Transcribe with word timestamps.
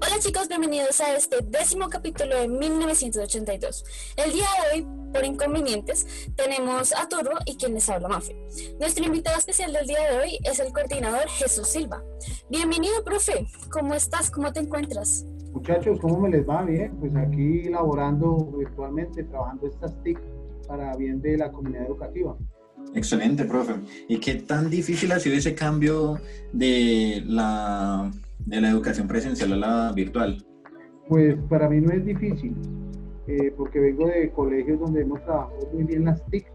Hola 0.00 0.20
chicos, 0.20 0.46
bienvenidos 0.46 1.00
a 1.00 1.16
este 1.16 1.38
décimo 1.44 1.88
capítulo 1.88 2.36
de 2.36 2.46
1982. 2.46 3.84
El 4.16 4.32
día 4.32 4.46
de 4.46 4.78
hoy, 4.78 4.86
por 5.12 5.24
inconvenientes, 5.24 6.30
tenemos 6.36 6.92
a 6.92 7.08
Turbo 7.08 7.32
y 7.46 7.56
quien 7.56 7.74
les 7.74 7.88
habla 7.88 8.08
Mafe. 8.08 8.36
Nuestro 8.78 9.04
invitado 9.04 9.36
especial 9.36 9.72
del 9.72 9.88
día 9.88 9.98
de 10.08 10.18
hoy 10.18 10.38
es 10.44 10.60
el 10.60 10.72
coordinador 10.72 11.28
Jesús 11.28 11.66
Silva. 11.66 12.00
Bienvenido, 12.48 13.02
profe. 13.02 13.48
¿Cómo 13.72 13.94
estás? 13.94 14.30
¿Cómo 14.30 14.52
te 14.52 14.60
encuentras? 14.60 15.24
Muchachos, 15.52 15.98
¿cómo 16.00 16.20
me 16.20 16.30
les 16.30 16.48
va? 16.48 16.62
Bien, 16.62 16.96
pues 17.00 17.16
aquí 17.16 17.64
laborando 17.64 18.36
virtualmente, 18.56 19.24
trabajando 19.24 19.66
estas 19.66 20.00
TIC 20.04 20.20
para 20.68 20.94
bien 20.96 21.20
de 21.20 21.38
la 21.38 21.50
comunidad 21.50 21.86
educativa. 21.86 22.36
Excelente, 22.94 23.44
profe. 23.44 23.74
¿Y 24.08 24.18
qué 24.18 24.36
tan 24.36 24.70
difícil 24.70 25.10
ha 25.10 25.18
sido 25.18 25.36
ese 25.36 25.56
cambio 25.56 26.20
de 26.52 27.22
la, 27.26 28.12
de 28.48 28.60
la 28.60 28.70
educación 28.70 29.06
presencial 29.06 29.52
a 29.52 29.56
la 29.56 29.92
virtual? 29.92 30.38
Pues 31.08 31.36
para 31.48 31.68
mí 31.68 31.80
no 31.80 31.90
es 31.92 32.04
difícil, 32.04 32.54
eh, 33.26 33.52
porque 33.56 33.78
vengo 33.78 34.06
de 34.06 34.30
colegios 34.30 34.80
donde 34.80 35.02
hemos 35.02 35.22
trabajado 35.24 35.68
muy 35.72 35.84
bien 35.84 36.04
las 36.04 36.24
TIC, 36.26 36.46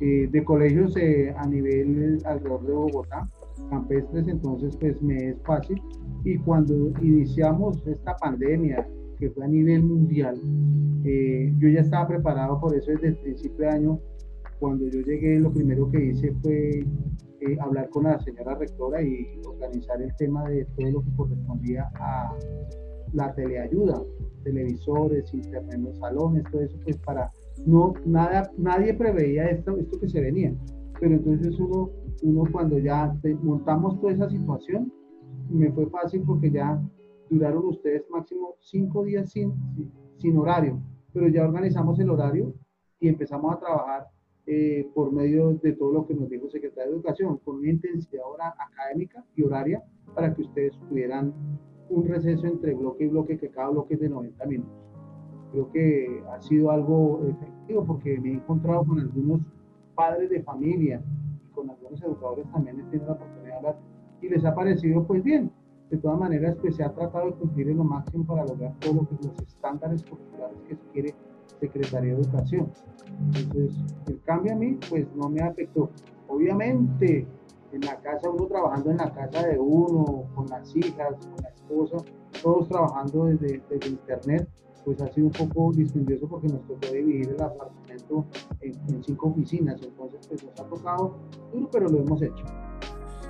eh, 0.00 0.28
de 0.30 0.44
colegios 0.44 0.96
eh, 0.96 1.34
a 1.36 1.46
nivel 1.46 2.20
alrededor 2.24 2.66
de 2.66 2.72
Bogotá, 2.72 3.28
campestres, 3.70 4.28
entonces 4.28 4.76
pues 4.76 5.00
me 5.02 5.30
es 5.30 5.36
fácil. 5.44 5.80
Y 6.24 6.38
cuando 6.38 6.92
iniciamos 7.02 7.86
esta 7.86 8.16
pandemia, 8.16 8.86
que 9.18 9.30
fue 9.30 9.44
a 9.44 9.48
nivel 9.48 9.82
mundial, 9.82 10.36
yo 11.58 11.68
ya 11.68 11.80
estaba 11.80 12.06
preparado 12.06 12.60
por 12.60 12.76
eso 12.76 12.90
desde 12.92 13.08
el 13.08 13.16
principio 13.16 13.66
de 13.66 13.68
año 13.68 14.00
cuando 14.58 14.88
yo 14.88 15.00
llegué, 15.00 15.38
lo 15.38 15.52
primero 15.52 15.90
que 15.90 16.06
hice 16.06 16.32
fue 16.42 16.84
eh, 17.40 17.56
hablar 17.60 17.88
con 17.90 18.04
la 18.04 18.18
señora 18.20 18.54
rectora 18.54 19.02
y 19.02 19.40
organizar 19.46 20.00
el 20.02 20.14
tema 20.16 20.48
de 20.48 20.64
todo 20.76 20.90
lo 20.90 21.02
que 21.02 21.16
correspondía 21.16 21.90
a 21.94 22.34
la 23.12 23.34
teleayuda, 23.34 24.02
televisores, 24.44 25.32
internet 25.32 25.80
los 25.80 25.98
salones, 25.98 26.44
todo 26.50 26.62
eso, 26.62 26.76
pues 26.84 26.96
para 26.98 27.30
no, 27.66 27.94
nada, 28.04 28.50
nadie 28.56 28.94
preveía 28.94 29.48
esto, 29.50 29.76
esto 29.76 29.98
que 30.00 30.08
se 30.08 30.20
venía. 30.20 30.54
Pero 31.00 31.14
entonces 31.14 31.58
uno, 31.58 31.90
uno 32.22 32.44
cuando 32.50 32.78
ya 32.78 33.14
montamos 33.42 34.00
toda 34.00 34.12
esa 34.12 34.28
situación, 34.28 34.92
me 35.48 35.70
fue 35.72 35.86
fácil 35.86 36.22
porque 36.26 36.50
ya 36.50 36.80
duraron 37.30 37.66
ustedes 37.66 38.04
máximo 38.10 38.54
cinco 38.60 39.04
días 39.04 39.30
sin, 39.30 39.52
sin 40.16 40.36
horario, 40.36 40.80
pero 41.12 41.28
ya 41.28 41.44
organizamos 41.44 41.98
el 42.00 42.10
horario 42.10 42.52
y 43.00 43.08
empezamos 43.08 43.54
a 43.54 43.60
trabajar 43.60 44.06
eh, 44.50 44.88
por 44.94 45.12
medio 45.12 45.52
de 45.62 45.74
todo 45.74 45.92
lo 45.92 46.06
que 46.06 46.14
nos 46.14 46.30
dijo 46.30 46.46
el 46.46 46.50
secretario 46.50 46.92
de 46.92 46.96
Educación, 46.96 47.36
con 47.44 47.56
una 47.56 47.68
intensidad 47.68 48.22
académica 48.58 49.22
y 49.36 49.42
horaria 49.42 49.82
para 50.14 50.34
que 50.34 50.40
ustedes 50.40 50.72
tuvieran 50.88 51.34
un 51.90 52.08
receso 52.08 52.46
entre 52.46 52.72
bloque 52.72 53.04
y 53.04 53.08
bloque, 53.08 53.38
que 53.38 53.50
cada 53.50 53.68
bloque 53.68 53.94
es 53.94 54.00
de 54.00 54.08
90 54.08 54.46
minutos. 54.46 54.72
Creo 55.52 55.70
que 55.70 56.22
ha 56.32 56.40
sido 56.40 56.70
algo 56.70 57.26
efectivo 57.28 57.84
porque 57.84 58.18
me 58.18 58.30
he 58.30 58.34
encontrado 58.36 58.86
con 58.86 58.98
algunos 58.98 59.42
padres 59.94 60.30
de 60.30 60.42
familia 60.42 61.02
y 61.44 61.52
con 61.52 61.68
algunos 61.68 62.02
educadores 62.02 62.50
también 62.50 62.80
he 62.80 62.84
tenido 62.84 63.06
la 63.06 63.12
oportunidad 63.12 63.44
de 63.44 63.52
hablar 63.52 63.78
y 64.22 64.28
les 64.30 64.44
ha 64.46 64.54
parecido 64.54 65.06
pues 65.06 65.22
bien. 65.22 65.50
De 65.90 65.98
todas 65.98 66.18
maneras, 66.18 66.56
pues 66.60 66.76
se 66.76 66.82
ha 66.82 66.94
tratado 66.94 67.26
de 67.26 67.32
cumplir 67.34 67.68
en 67.68 67.76
lo 67.76 67.84
máximo 67.84 68.24
para 68.26 68.46
lograr 68.46 68.74
todo 68.80 68.94
lo 68.94 69.08
los 69.10 69.42
estándares 69.46 70.02
curriculares 70.04 70.58
que 70.66 70.74
se 70.74 70.82
quiere 70.92 71.14
Secretaría 71.60 72.14
de 72.14 72.20
Educación. 72.20 72.70
Entonces, 73.34 73.72
el 74.06 74.20
cambio 74.22 74.52
a 74.52 74.56
mí, 74.56 74.78
pues 74.88 75.06
no 75.14 75.28
me 75.28 75.40
afectó. 75.40 75.90
Obviamente, 76.28 77.26
en 77.72 77.80
la 77.82 77.96
casa, 78.00 78.30
uno 78.30 78.46
trabajando 78.46 78.90
en 78.90 78.96
la 78.96 79.12
casa 79.12 79.46
de 79.46 79.58
uno, 79.58 80.24
con 80.34 80.46
las 80.48 80.74
hijas, 80.76 81.14
con 81.26 81.42
la 81.42 81.48
esposa, 81.50 81.96
todos 82.42 82.68
trabajando 82.68 83.26
desde, 83.26 83.62
desde 83.68 83.88
internet, 83.88 84.48
pues 84.84 85.00
ha 85.02 85.08
sido 85.12 85.26
un 85.26 85.32
poco 85.32 85.72
dispendioso 85.72 86.28
porque 86.28 86.48
nos 86.48 86.62
tocó 86.66 86.92
dividir 86.92 87.30
el 87.30 87.42
apartamento 87.42 88.24
en, 88.60 88.72
en 88.88 89.04
cinco 89.04 89.28
oficinas. 89.28 89.80
Entonces, 89.82 90.26
pues 90.28 90.44
nos 90.44 90.60
ha 90.60 90.64
tocado 90.64 91.16
duro, 91.52 91.68
pero 91.70 91.88
lo 91.88 91.98
hemos 91.98 92.22
hecho. 92.22 92.44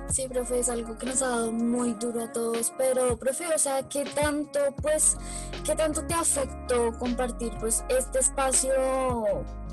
Sí, 0.09 0.27
profe, 0.27 0.59
es 0.59 0.69
algo 0.69 0.97
que 0.97 1.05
nos 1.05 1.21
ha 1.21 1.29
dado 1.29 1.51
muy 1.51 1.93
duro 1.93 2.23
a 2.23 2.31
todos, 2.31 2.73
pero 2.77 3.15
profe, 3.17 3.45
o 3.53 3.57
sea, 3.59 3.87
¿qué 3.87 4.05
tanto, 4.05 4.59
pues, 4.81 5.15
qué 5.63 5.75
tanto 5.75 6.03
te 6.05 6.15
afectó 6.15 6.91
compartir, 6.97 7.51
pues, 7.59 7.85
este 7.89 8.19
espacio 8.19 8.71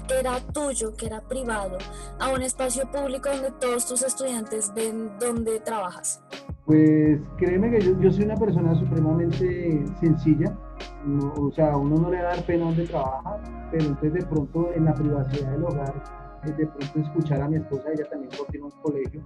que 0.06 0.20
era 0.20 0.38
tuyo, 0.52 0.94
que 0.94 1.06
era 1.06 1.22
privado, 1.22 1.78
a 2.20 2.28
un 2.28 2.42
espacio 2.42 2.88
público 2.90 3.30
donde 3.30 3.50
todos 3.52 3.86
tus 3.86 4.02
estudiantes 4.02 4.72
ven 4.74 5.10
dónde 5.18 5.58
trabajas? 5.60 6.22
Pues 6.66 7.18
créeme 7.38 7.70
que 7.70 7.80
yo, 7.80 7.98
yo 8.00 8.10
soy 8.10 8.24
una 8.24 8.36
persona 8.36 8.78
supremamente 8.78 9.84
sencilla, 10.00 10.54
o 11.38 11.50
sea, 11.52 11.72
a 11.72 11.76
uno 11.76 11.96
no 11.96 12.10
le 12.10 12.22
va 12.22 12.32
a 12.32 12.36
dar 12.36 12.44
pena 12.44 12.66
donde 12.66 12.86
trabaja, 12.86 13.40
pero 13.70 13.84
entonces 13.84 14.12
de 14.12 14.26
pronto 14.26 14.70
en 14.74 14.84
la 14.84 14.94
privacidad 14.94 15.50
del 15.50 15.64
hogar, 15.64 16.25
de 16.52 16.66
pronto 16.66 17.00
escuchar 17.00 17.42
a 17.42 17.48
mi 17.48 17.56
esposa, 17.56 17.90
ella 17.92 18.08
también 18.08 18.30
tiene 18.50 18.66
un 18.66 18.72
colegio, 18.82 19.22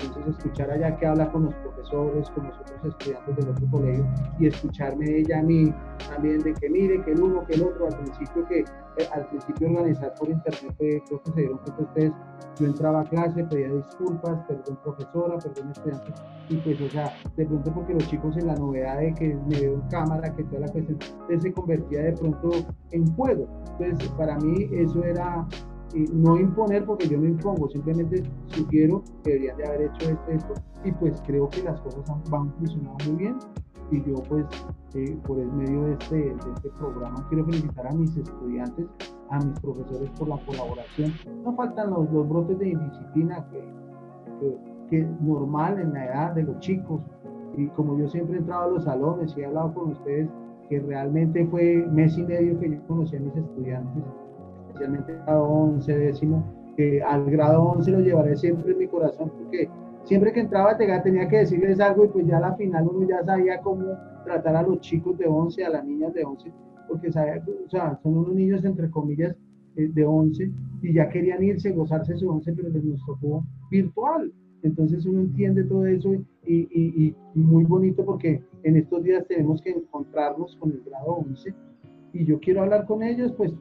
entonces 0.00 0.36
escuchar 0.36 0.70
allá 0.70 0.96
que 0.96 1.06
habla 1.06 1.30
con 1.30 1.44
los 1.44 1.54
profesores, 1.54 2.30
con 2.30 2.46
los 2.46 2.58
otros 2.58 2.84
estudiantes 2.84 3.36
del 3.36 3.48
otro 3.48 3.66
colegio 3.70 4.06
y 4.38 4.46
escucharme 4.46 5.18
ella 5.18 5.40
a 5.40 5.42
mí 5.42 5.72
también 6.10 6.40
de 6.40 6.54
que 6.54 6.68
mire, 6.68 7.02
que 7.02 7.12
el 7.12 7.20
uno, 7.20 7.44
que 7.46 7.54
el 7.54 7.62
otro, 7.62 7.86
al 7.86 7.96
principio 7.98 8.46
que 8.46 8.60
eh, 8.60 9.08
al 9.12 9.26
principio 9.28 9.68
organizar 9.68 10.14
por 10.14 10.28
internet 10.28 10.74
creo 10.78 11.22
que 11.22 11.30
se 11.30 11.40
dieron 11.40 11.58
cuenta 11.58 11.82
ustedes, 11.82 12.12
yo 12.58 12.66
entraba 12.66 13.00
a 13.02 13.04
clase, 13.04 13.44
pedía 13.44 13.72
disculpas, 13.72 14.44
perdón 14.46 14.78
profesora, 14.82 15.38
perdón 15.38 15.70
estudiante, 15.70 16.12
y 16.48 16.56
pues 16.56 16.80
o 16.80 16.88
sea, 16.88 17.12
de 17.36 17.46
pronto 17.46 17.74
porque 17.74 17.94
los 17.94 18.08
chicos 18.08 18.36
en 18.36 18.46
la 18.46 18.54
novedad 18.54 18.98
de 18.98 19.14
que 19.14 19.34
me 19.34 19.60
veo 19.60 19.74
en 19.74 19.80
cámara, 19.88 20.34
que 20.34 20.44
toda 20.44 20.60
la 20.60 20.68
cuestión, 20.68 20.98
se 21.40 21.52
convertía 21.52 22.02
de 22.02 22.12
pronto 22.12 22.50
en 22.92 23.14
juego. 23.14 23.46
Entonces 23.78 24.08
para 24.10 24.36
mí 24.38 24.68
eso 24.72 25.04
era 25.04 25.46
no 26.12 26.36
imponer 26.36 26.84
porque 26.84 27.08
yo 27.08 27.18
no 27.18 27.26
impongo, 27.26 27.68
simplemente 27.68 28.22
sugiero 28.48 29.02
que 29.22 29.30
deberían 29.30 29.56
de 29.56 29.66
haber 29.66 29.82
hecho 29.82 30.10
esto, 30.10 30.30
esto. 30.30 30.54
Y 30.84 30.92
pues 30.92 31.22
creo 31.26 31.48
que 31.48 31.62
las 31.62 31.80
cosas 31.80 32.04
van 32.30 32.52
funcionando 32.54 33.04
muy 33.06 33.16
bien. 33.16 33.36
Y 33.90 34.02
yo 34.02 34.14
pues 34.28 34.44
eh, 34.94 35.16
por 35.26 35.38
el 35.38 35.50
medio 35.52 35.82
de 35.84 35.92
este, 35.92 36.16
de 36.16 36.52
este 36.54 36.70
programa 36.70 37.24
quiero 37.28 37.44
felicitar 37.44 37.86
a 37.86 37.92
mis 37.92 38.16
estudiantes, 38.16 38.86
a 39.30 39.38
mis 39.38 39.58
profesores 39.60 40.10
por 40.18 40.28
la 40.28 40.38
colaboración. 40.44 41.12
No 41.44 41.54
faltan 41.54 41.90
los, 41.90 42.10
los 42.10 42.28
brotes 42.28 42.58
de 42.58 42.70
indisciplina 42.70 43.46
que, 43.50 43.64
que, 44.90 45.06
normal 45.20 45.78
en 45.78 45.92
la 45.92 46.04
edad 46.06 46.34
de 46.34 46.42
los 46.42 46.58
chicos. 46.58 47.00
Y 47.56 47.68
como 47.68 47.96
yo 47.96 48.08
siempre 48.08 48.36
he 48.36 48.40
entrado 48.40 48.64
a 48.64 48.68
los 48.68 48.84
salones 48.84 49.34
y 49.36 49.40
he 49.40 49.46
hablado 49.46 49.72
con 49.72 49.92
ustedes 49.92 50.28
que 50.68 50.80
realmente 50.80 51.46
fue 51.46 51.86
mes 51.92 52.18
y 52.18 52.24
medio 52.24 52.58
que 52.58 52.70
yo 52.70 52.86
conocí 52.88 53.16
a 53.16 53.20
mis 53.20 53.36
estudiantes 53.36 54.02
especialmente 54.76 55.14
grado 55.24 55.44
11, 55.44 55.98
décimo, 55.98 56.44
que 56.76 57.02
al 57.02 57.30
grado 57.30 57.62
11 57.62 57.90
lo 57.90 58.00
llevaré 58.00 58.36
siempre 58.36 58.72
en 58.72 58.78
mi 58.78 58.86
corazón, 58.86 59.32
porque 59.38 59.68
siempre 60.04 60.32
que 60.32 60.40
entraba 60.40 60.72
a 60.72 60.76
Tega 60.76 61.02
tenía 61.02 61.26
que 61.28 61.38
decirles 61.38 61.80
algo 61.80 62.04
y 62.04 62.08
pues 62.08 62.26
ya 62.26 62.36
a 62.36 62.40
la 62.40 62.54
final 62.56 62.86
uno 62.88 63.08
ya 63.08 63.24
sabía 63.24 63.60
cómo 63.60 63.86
tratar 64.24 64.56
a 64.56 64.62
los 64.62 64.80
chicos 64.80 65.16
de 65.16 65.26
11, 65.26 65.64
a 65.64 65.70
las 65.70 65.84
niñas 65.84 66.12
de 66.12 66.24
11, 66.24 66.52
porque 66.88 67.10
sabía, 67.10 67.42
o 67.64 67.70
sea, 67.70 67.98
son 68.02 68.18
unos 68.18 68.34
niños 68.34 68.64
entre 68.64 68.90
comillas 68.90 69.34
eh, 69.76 69.88
de 69.92 70.04
11 70.04 70.52
y 70.82 70.92
ya 70.92 71.08
querían 71.08 71.42
irse, 71.42 71.72
gozarse 71.72 72.16
su 72.16 72.28
11, 72.28 72.52
pero 72.52 72.68
les 72.68 72.84
nos 72.84 73.04
tocó 73.06 73.44
virtual. 73.70 74.32
Entonces 74.62 75.06
uno 75.06 75.20
entiende 75.20 75.64
todo 75.64 75.86
eso 75.86 76.12
y, 76.14 76.24
y, 76.44 76.68
y, 76.74 77.14
muy 77.34 77.64
bonito 77.64 78.04
porque 78.04 78.42
en 78.62 78.76
estos 78.76 79.04
días 79.04 79.24
tenemos 79.28 79.62
que 79.62 79.70
encontrarnos 79.70 80.56
con 80.56 80.72
el 80.72 80.82
grado 80.82 81.24
11 81.28 81.54
y 82.12 82.24
yo 82.24 82.40
quiero 82.40 82.62
hablar 82.62 82.86
con 82.86 83.02
ellos, 83.02 83.32
pues 83.32 83.54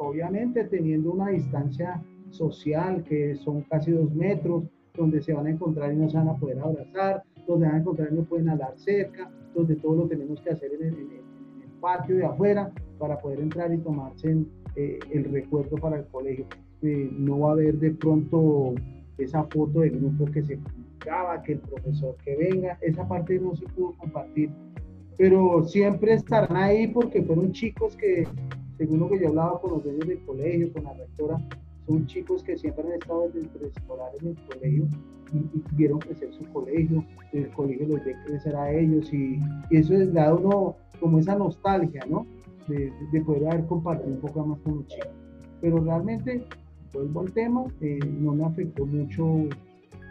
obviamente 0.00 0.64
teniendo 0.64 1.12
una 1.12 1.28
distancia 1.28 2.02
social 2.30 3.04
que 3.04 3.36
son 3.36 3.62
casi 3.62 3.92
dos 3.92 4.12
metros, 4.14 4.64
donde 4.96 5.22
se 5.22 5.32
van 5.32 5.46
a 5.46 5.50
encontrar 5.50 5.92
y 5.92 5.96
no 5.96 6.08
se 6.08 6.16
van 6.16 6.28
a 6.28 6.36
poder 6.36 6.58
abrazar, 6.58 7.22
donde 7.46 7.66
van 7.66 7.76
a 7.76 7.78
encontrar 7.78 8.08
y 8.10 8.16
no 8.16 8.24
pueden 8.24 8.48
hablar 8.48 8.72
cerca, 8.76 9.30
donde 9.54 9.76
todo 9.76 9.96
lo 9.96 10.08
tenemos 10.08 10.40
que 10.40 10.50
hacer 10.50 10.72
en 10.74 10.82
el, 10.82 11.30
patio 11.80 12.16
de 12.16 12.26
afuera 12.26 12.70
para 12.98 13.18
poder 13.18 13.40
entrar 13.40 13.72
y 13.72 13.78
tomarse 13.78 14.36
eh, 14.76 14.98
el 15.12 15.24
recuerdo 15.32 15.76
para 15.76 15.96
el 15.96 16.04
colegio. 16.08 16.44
Eh, 16.82 17.08
no 17.10 17.40
va 17.40 17.50
a 17.50 17.52
haber 17.52 17.78
de 17.78 17.92
pronto 17.92 18.74
esa 19.16 19.44
foto 19.44 19.80
de 19.80 19.88
grupo 19.88 20.26
que 20.26 20.42
se 20.42 20.58
comunicaba, 20.58 21.42
que 21.42 21.52
el 21.52 21.60
profesor 21.60 22.16
que 22.22 22.36
venga, 22.36 22.76
esa 22.82 23.08
parte 23.08 23.38
no 23.38 23.56
se 23.56 23.64
pudo 23.68 23.94
compartir, 23.96 24.50
pero 25.16 25.62
siempre 25.66 26.12
estarán 26.12 26.54
ahí 26.54 26.88
porque 26.88 27.22
fueron 27.22 27.50
chicos 27.52 27.96
que 27.96 28.26
según 28.80 29.00
lo 29.00 29.10
que 29.10 29.20
yo 29.20 29.28
hablaba 29.28 29.60
con 29.60 29.72
los 29.72 29.84
dueños 29.84 30.08
del 30.08 30.20
colegio, 30.20 30.72
con 30.72 30.84
la 30.84 30.94
rectora, 30.94 31.38
son 31.86 32.06
chicos 32.06 32.42
que 32.42 32.56
siempre 32.56 32.82
han 32.82 32.94
estado 32.94 33.28
desde 33.28 33.46
preescolar 33.48 34.10
en 34.18 34.28
el 34.28 34.36
colegio 34.46 34.88
y, 35.34 35.76
vieron 35.76 35.98
crecer 35.98 36.32
su 36.32 36.50
colegio, 36.50 37.04
el 37.34 37.50
colegio 37.50 37.88
los 37.88 38.04
ve 38.06 38.16
crecer 38.24 38.56
a 38.56 38.72
ellos 38.72 39.12
y, 39.12 39.38
eso 39.70 39.92
les 39.92 40.14
da 40.14 40.32
uno 40.32 40.76
como 40.98 41.18
esa 41.18 41.36
nostalgia, 41.36 42.06
¿no? 42.08 42.26
De, 42.68 43.20
poder 43.20 43.48
haber 43.48 43.66
compartido 43.66 44.14
un 44.14 44.20
poco 44.20 44.46
más 44.46 44.58
con 44.60 44.76
los 44.76 44.86
chicos. 44.86 45.10
Pero 45.60 45.84
realmente, 45.84 46.42
vuelvo 46.94 47.20
al 47.20 47.32
tema, 47.32 47.64
eh, 47.82 47.98
no 48.18 48.32
me 48.32 48.44
afectó 48.44 48.86
mucho 48.86 49.46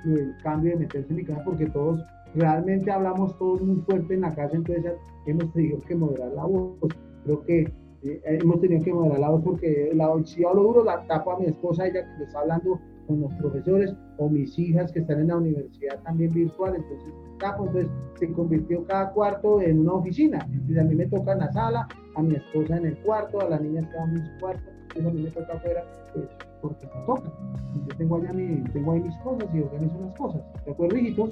el 0.06 0.36
cambio 0.44 0.74
de 0.74 0.82
meterse 0.82 1.10
en 1.10 1.16
mi 1.16 1.24
casa 1.24 1.42
porque 1.44 1.66
todos 1.66 2.02
realmente 2.36 2.92
hablamos 2.92 3.36
todos 3.40 3.64
muy 3.64 3.78
fuerte 3.78 4.14
en 4.14 4.22
la 4.22 4.36
casa, 4.36 4.56
entonces 4.56 4.94
hemos 5.26 5.52
tenido 5.54 5.82
que 5.82 5.96
moderar 5.96 6.32
la 6.34 6.46
voz. 6.46 6.78
Creo 7.24 7.42
que 7.42 7.79
eh, 8.04 8.22
hemos 8.24 8.62
tenido 8.62 8.84
que 8.84 8.94
moderar 8.94 9.20
la 9.20 9.30
voz 9.30 9.42
porque 9.44 9.92
la, 9.94 10.10
si 10.24 10.44
hablo 10.44 10.64
duro 10.64 10.84
la 10.84 11.06
tapo 11.08 11.32
a 11.32 11.40
mi 11.40 11.48
esposa, 11.48 11.88
ella 11.88 12.06
que 12.18 12.24
está 12.24 12.40
hablando 12.40 12.80
con 13.08 13.22
los 13.22 13.34
profesores, 13.34 13.94
o 14.18 14.30
mis 14.30 14.58
hijas 14.60 14.92
que 14.92 15.00
están 15.00 15.22
en 15.22 15.28
la 15.28 15.38
universidad 15.38 16.00
también 16.04 16.32
virtual, 16.32 16.76
entonces 16.76 17.14
tapo, 17.40 17.66
entonces 17.66 17.92
se 18.20 18.32
convirtió 18.34 18.86
cada 18.86 19.12
cuarto 19.12 19.62
en 19.62 19.80
una 19.80 19.94
oficina. 19.94 20.48
Entonces 20.52 20.78
a 20.78 20.84
mí 20.84 20.96
me 20.96 21.08
toca 21.08 21.34
en 21.34 21.40
la 21.40 21.52
sala, 21.52 21.88
a 22.16 22.22
mi 22.22 22.36
esposa 22.36 22.78
en 22.78 22.86
el 22.86 22.98
cuarto, 23.00 23.42
a 23.42 23.50
las 23.50 23.62
niñas 23.62 23.88
que 23.90 23.98
van 23.98 24.16
en 24.16 24.26
su 24.26 24.40
cuarto, 24.40 24.70
entonces 24.82 25.06
a 25.06 25.16
mí 25.16 25.22
me 25.24 25.32
toca 25.32 25.54
afuera, 25.54 25.84
pues, 26.14 26.28
porque 26.62 26.86
me 26.86 27.06
toca. 27.06 27.34
Yo 27.88 27.98
tengo 27.98 28.18
allá 28.18 28.34
mi, 28.34 28.64
tengo 28.72 28.92
ahí 28.92 29.00
mis 29.02 29.18
cosas 29.18 29.48
y 29.54 29.62
organizo 29.62 30.00
las 30.02 30.18
cosas. 30.18 30.42
¿De 30.66 30.72
acuerdo, 30.72 30.98
hijitos? 30.98 31.32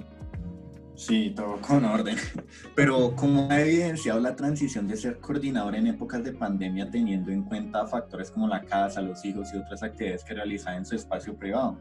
Sí, 0.97 1.31
todo 1.35 1.57
con 1.61 1.85
orden. 1.85 2.15
Pero 2.75 3.15
¿cómo 3.15 3.47
ha 3.51 3.61
evidenciado 3.61 4.19
la 4.19 4.35
transición 4.35 4.87
de 4.87 4.97
ser 4.97 5.19
coordinador 5.19 5.75
en 5.75 5.85
épocas 5.85 6.23
de 6.23 6.33
pandemia 6.33 6.89
teniendo 6.89 7.31
en 7.31 7.43
cuenta 7.43 7.85
factores 7.85 8.31
como 8.31 8.47
la 8.47 8.61
casa, 8.63 9.03
los 9.03 9.23
hijos 9.23 9.53
y 9.53 9.57
otras 9.57 9.83
actividades 9.83 10.23
que 10.23 10.33
realiza 10.33 10.75
en 10.75 10.83
su 10.83 10.95
espacio 10.95 11.37
privado? 11.37 11.77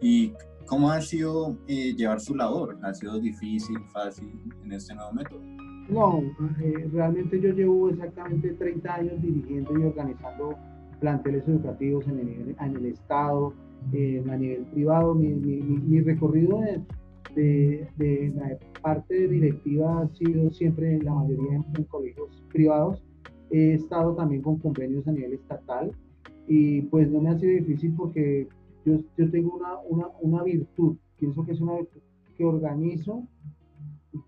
¿Y 0.00 0.32
cómo 0.64 0.90
ha 0.90 1.02
sido 1.02 1.58
eh, 1.68 1.94
llevar 1.94 2.20
su 2.20 2.34
labor? 2.34 2.78
¿Ha 2.82 2.94
sido 2.94 3.20
difícil, 3.20 3.76
fácil 3.92 4.32
en 4.64 4.72
este 4.72 4.94
nuevo 4.94 5.12
método? 5.12 5.40
No, 5.90 6.22
eh, 6.62 6.88
realmente 6.90 7.38
yo 7.38 7.50
llevo 7.50 7.90
exactamente 7.90 8.54
30 8.54 8.94
años 8.94 9.20
dirigiendo 9.20 9.78
y 9.78 9.82
organizando 9.82 10.54
planteles 11.00 11.46
educativos 11.46 12.08
en 12.08 12.18
el, 12.18 12.56
en 12.58 12.76
el 12.76 12.86
Estado, 12.86 13.52
a 13.92 14.36
nivel 14.38 14.64
privado. 14.72 15.14
Mi, 15.14 15.28
mi, 15.28 15.60
mi 15.60 16.00
recorrido 16.00 16.64
es 16.64 16.80
de, 17.34 18.32
la 18.36 18.58
parte 18.82 19.28
directiva 19.28 20.02
ha 20.02 20.08
sido 20.08 20.50
siempre 20.50 20.98
la 21.02 21.14
mayoría 21.14 21.62
en, 21.76 21.84
colegios 21.84 22.42
privados. 22.52 23.02
He 23.50 23.74
estado 23.74 24.14
también 24.14 24.42
con 24.42 24.58
convenios 24.58 25.06
a 25.06 25.12
nivel 25.12 25.34
estatal 25.34 25.92
y 26.46 26.82
pues 26.82 27.10
no 27.10 27.20
me 27.20 27.30
ha 27.30 27.38
sido 27.38 27.52
difícil 27.52 27.94
porque 27.96 28.48
yo, 28.84 29.00
yo 29.16 29.30
tengo 29.30 29.56
una, 29.56 29.78
una, 29.88 30.08
una 30.20 30.42
virtud, 30.42 30.96
pienso 31.18 31.44
que 31.44 31.52
es 31.52 31.60
una 31.60 31.76
virtud 31.76 32.00
que 32.36 32.44
organizo, 32.44 33.26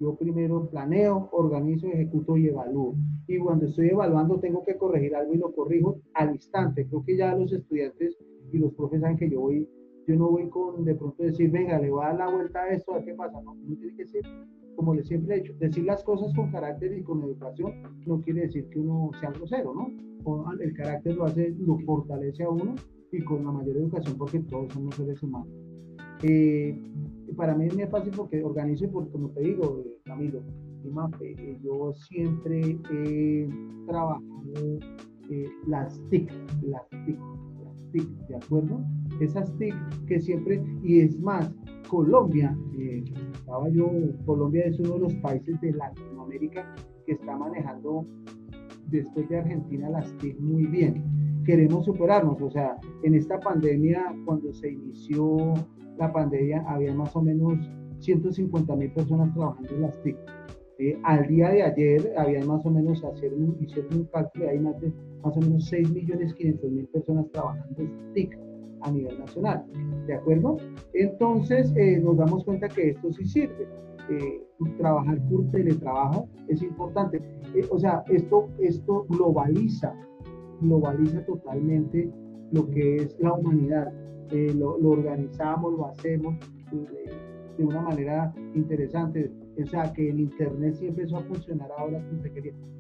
yo 0.01 0.15
primero 0.17 0.69
planeo, 0.69 1.29
organizo, 1.33 1.87
ejecuto 1.89 2.37
y 2.37 2.49
evalúo. 2.49 2.95
Y 3.27 3.39
cuando 3.39 3.67
estoy 3.67 3.89
evaluando 3.89 4.39
tengo 4.39 4.65
que 4.65 4.77
corregir 4.77 5.15
algo 5.15 5.35
y 5.35 5.39
lo 5.39 5.55
corrijo 5.55 6.01
al 6.15 6.35
instante. 6.35 6.87
Creo 6.87 7.05
que 7.05 7.17
ya 7.17 7.35
los 7.35 7.53
estudiantes 7.53 8.17
y 8.53 8.59
los 8.59 8.73
profes 8.75 9.01
saben 9.01 9.17
que 9.17 9.31
yo 9.31 9.41
voy 9.41 9.69
yo 10.07 10.17
no 10.17 10.31
voy 10.31 10.49
con 10.49 10.85
de 10.85 10.95
pronto 10.95 11.23
decir, 11.23 11.51
venga, 11.51 11.79
le 11.79 11.91
voy 11.91 12.05
a 12.05 12.09
dar 12.09 12.17
la 12.17 12.31
vuelta 12.31 12.61
a 12.61 12.69
esto, 12.69 12.95
a 12.95 13.05
qué 13.05 13.15
pasa. 13.15 13.41
No, 13.43 13.55
no 13.55 13.77
tiene 13.77 13.97
que 13.97 14.07
ser, 14.07 14.23
como 14.77 14.95
le 14.95 15.03
siempre 15.03 15.37
he 15.37 15.41
dicho, 15.41 15.55
decir 15.59 15.85
las 15.85 16.03
cosas 16.05 16.33
con 16.35 16.51
carácter 16.51 16.97
y 16.97 17.03
con 17.03 17.23
educación 17.23 17.73
no 18.07 18.21
quiere 18.21 18.43
decir 18.43 18.69
que 18.71 18.79
uno 18.79 19.11
sea 19.21 19.31
grosero, 19.31 19.75
¿no? 19.75 19.91
el 20.61 20.75
carácter 20.75 21.15
lo 21.15 21.25
hace, 21.25 21.55
lo 21.61 21.79
fortalece 21.79 22.43
a 22.43 22.51
uno 22.51 22.75
y 23.13 23.23
con 23.23 23.45
la 23.45 23.53
mayor 23.53 23.77
educación 23.77 24.19
porque 24.19 24.41
todos 24.41 24.73
somos 24.73 24.95
seres 24.97 25.23
humanos. 25.23 25.49
Eh, 26.23 26.77
para 27.37 27.55
mí 27.55 27.67
es 27.67 27.77
muy 27.77 27.87
fácil 27.87 28.13
porque 28.17 28.43
organizo, 28.43 28.91
porque 28.91 29.11
como 29.13 29.31
te 29.31 29.41
digo, 29.41 29.83
eh, 29.85 29.99
Camilo, 30.05 30.43
eh, 31.21 31.59
yo 31.63 31.93
siempre 31.95 32.79
he 32.91 33.49
trabajado 33.87 34.23
las 35.67 36.01
TIC, 36.09 36.31
las 36.63 36.89
TIC, 36.91 37.19
TIC, 37.93 38.09
¿de 38.29 38.37
acuerdo? 38.37 38.81
esas 39.21 39.57
TIC 39.59 39.75
que 40.07 40.21
siempre, 40.21 40.63
y 40.83 41.01
es 41.01 41.19
más, 41.19 41.53
Colombia, 41.89 42.57
eh, 42.79 43.05
yo, 43.73 43.91
Colombia 44.25 44.65
es 44.67 44.79
uno 44.81 44.95
de 44.95 45.01
los 45.01 45.15
países 45.15 45.61
de 45.61 45.73
Latinoamérica 45.73 46.75
que 47.07 47.13
está 47.13 47.37
manejando 47.37 48.05
después 48.89 49.29
de 49.29 49.39
Argentina 49.39 49.89
las 49.91 50.13
TIC 50.19 50.39
muy 50.41 50.67
bien. 50.67 51.05
Queremos 51.45 51.85
superarnos, 51.85 52.41
o 52.43 52.51
sea, 52.51 52.77
en 53.05 53.15
esta 53.15 53.39
pandemia, 53.39 54.15
cuando 54.25 54.53
se 54.53 54.73
inició 54.73 55.55
la 55.97 56.13
pandemia, 56.13 56.65
había 56.67 56.93
más 56.93 57.15
o 57.15 57.23
menos 57.23 57.59
150 58.01 58.75
mil 58.77 58.91
personas 58.93 59.33
trabajando 59.33 59.71
en 59.71 59.83
las 59.83 60.03
TIC. 60.03 60.17
Eh, 60.79 60.99
al 61.05 61.27
día 61.27 61.49
de 61.51 61.63
ayer 61.63 62.13
había 62.19 62.45
más 62.45 62.65
o 62.67 62.71
menos, 62.71 63.03
hacer 63.03 63.33
un, 63.33 63.57
hicieron 63.61 63.95
un 63.95 64.05
cálculo, 64.05 64.49
hay 64.49 64.59
más, 64.59 64.79
de, 64.81 64.93
más 65.25 65.35
o 65.37 65.41
menos 65.41 65.67
6 65.69 65.91
millones 65.91 66.35
500 66.35 66.71
mil 66.71 66.87
personas 66.89 67.27
trabajando 67.33 67.83
en 67.83 68.13
TIC 68.13 68.39
a 68.83 68.91
nivel 68.91 69.19
nacional. 69.19 69.65
¿De 70.07 70.15
acuerdo? 70.15 70.59
Entonces 70.93 71.73
eh, 71.77 71.99
nos 72.01 72.19
damos 72.19 72.45
cuenta 72.45 72.69
que 72.69 72.91
esto 72.91 73.11
sí 73.13 73.25
sirve. 73.25 73.67
Eh, 74.11 74.43
trabajar 74.79 75.19
por 75.29 75.51
teletrabajo 75.51 76.29
es 76.49 76.63
importante. 76.63 77.23
O 77.71 77.79
sea, 77.79 78.05
esto, 78.09 78.49
esto 78.59 79.07
globaliza, 79.09 79.95
globaliza 80.61 81.25
totalmente 81.25 82.11
lo 82.53 82.69
que 82.69 82.97
es 82.97 83.17
la 83.19 83.33
humanidad. 83.33 83.93
Lo, 84.55 84.77
organizamos, 84.91 85.73
lo 85.73 85.87
hacemos 85.87 86.35
de 87.57 87.65
una 87.65 87.81
manera 87.81 88.35
interesante. 88.55 89.31
O 89.63 89.67
sea, 89.67 89.93
que 89.93 90.11
el 90.11 90.21
Internet 90.21 90.75
sí 90.75 90.87
empezó 90.87 91.17
a 91.17 91.23
funcionar 91.23 91.71
ahora 91.79 92.05
como. 92.09 92.23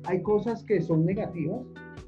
Hay 0.04 0.22
cosas 0.22 0.62
que 0.64 0.80
son 0.80 1.04
negativas, 1.04 1.62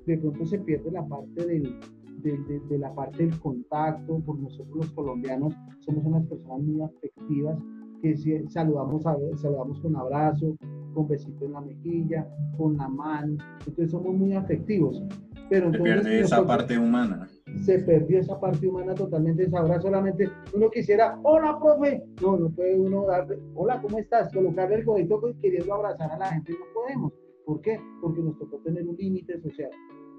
de 0.07 0.19
pronto 0.19 0.45
se 0.45 0.59
pierde 0.59 0.91
la 0.91 1.07
parte 1.07 1.47
del, 1.47 1.81
de, 2.23 2.79
la 2.79 2.95
parte 2.95 3.25
del 3.25 3.39
contacto, 3.41 4.21
por 4.21 4.39
nosotros 4.39 4.77
los 4.77 4.91
colombianos 4.93 5.55
somos 5.81 6.05
unas 6.05 6.27
personas 6.27 6.61
muy 6.61 6.83
afectivas, 6.83 7.59
que 8.03 8.17
saludamos, 8.49 9.07
a, 9.07 9.17
saludamos 9.37 9.81
con 9.81 9.97
abrazo, 9.97 10.57
con 10.95 11.09
besito 11.09 11.47
en 11.47 11.53
la 11.53 11.61
mejilla, 11.61 12.29
con 12.57 12.77
la 12.77 12.89
mano, 12.89 13.37
entonces 13.61 13.91
somos 13.91 14.15
muy 14.15 14.35
afectivos. 14.35 15.03
Pero 15.49 15.73
se 15.73 15.79
pierde 15.79 16.21
esa 16.21 16.47
parte 16.47 16.79
humana. 16.79 17.29
Se 17.65 17.79
perdió 17.81 18.21
esa 18.21 18.39
parte 18.39 18.67
humana 18.67 18.95
totalmente. 18.95 19.49
Ahora 19.53 19.81
solamente 19.81 20.31
uno 20.55 20.71
quisiera, 20.71 21.19
hola, 21.23 21.59
profe. 21.59 22.05
No, 22.21 22.37
no 22.37 22.51
puede 22.51 22.79
uno 22.79 23.07
darle, 23.07 23.39
hola, 23.55 23.81
¿cómo 23.81 23.99
estás? 23.99 24.33
Colocarle 24.33 24.77
el 24.77 24.85
codito 24.85 25.21
queriendo 25.41 25.75
abrazar 25.75 26.13
a 26.13 26.19
la 26.19 26.27
gente, 26.27 26.53
no 26.53 26.67
podemos. 26.75 27.13
¿Por 27.47 27.61
qué? 27.63 27.81
Porque 28.03 28.21
nos 28.21 28.39
tocó 28.39 28.59
tener 28.59 28.87
un 28.87 28.97
límite 28.97 29.41
social 29.41 29.71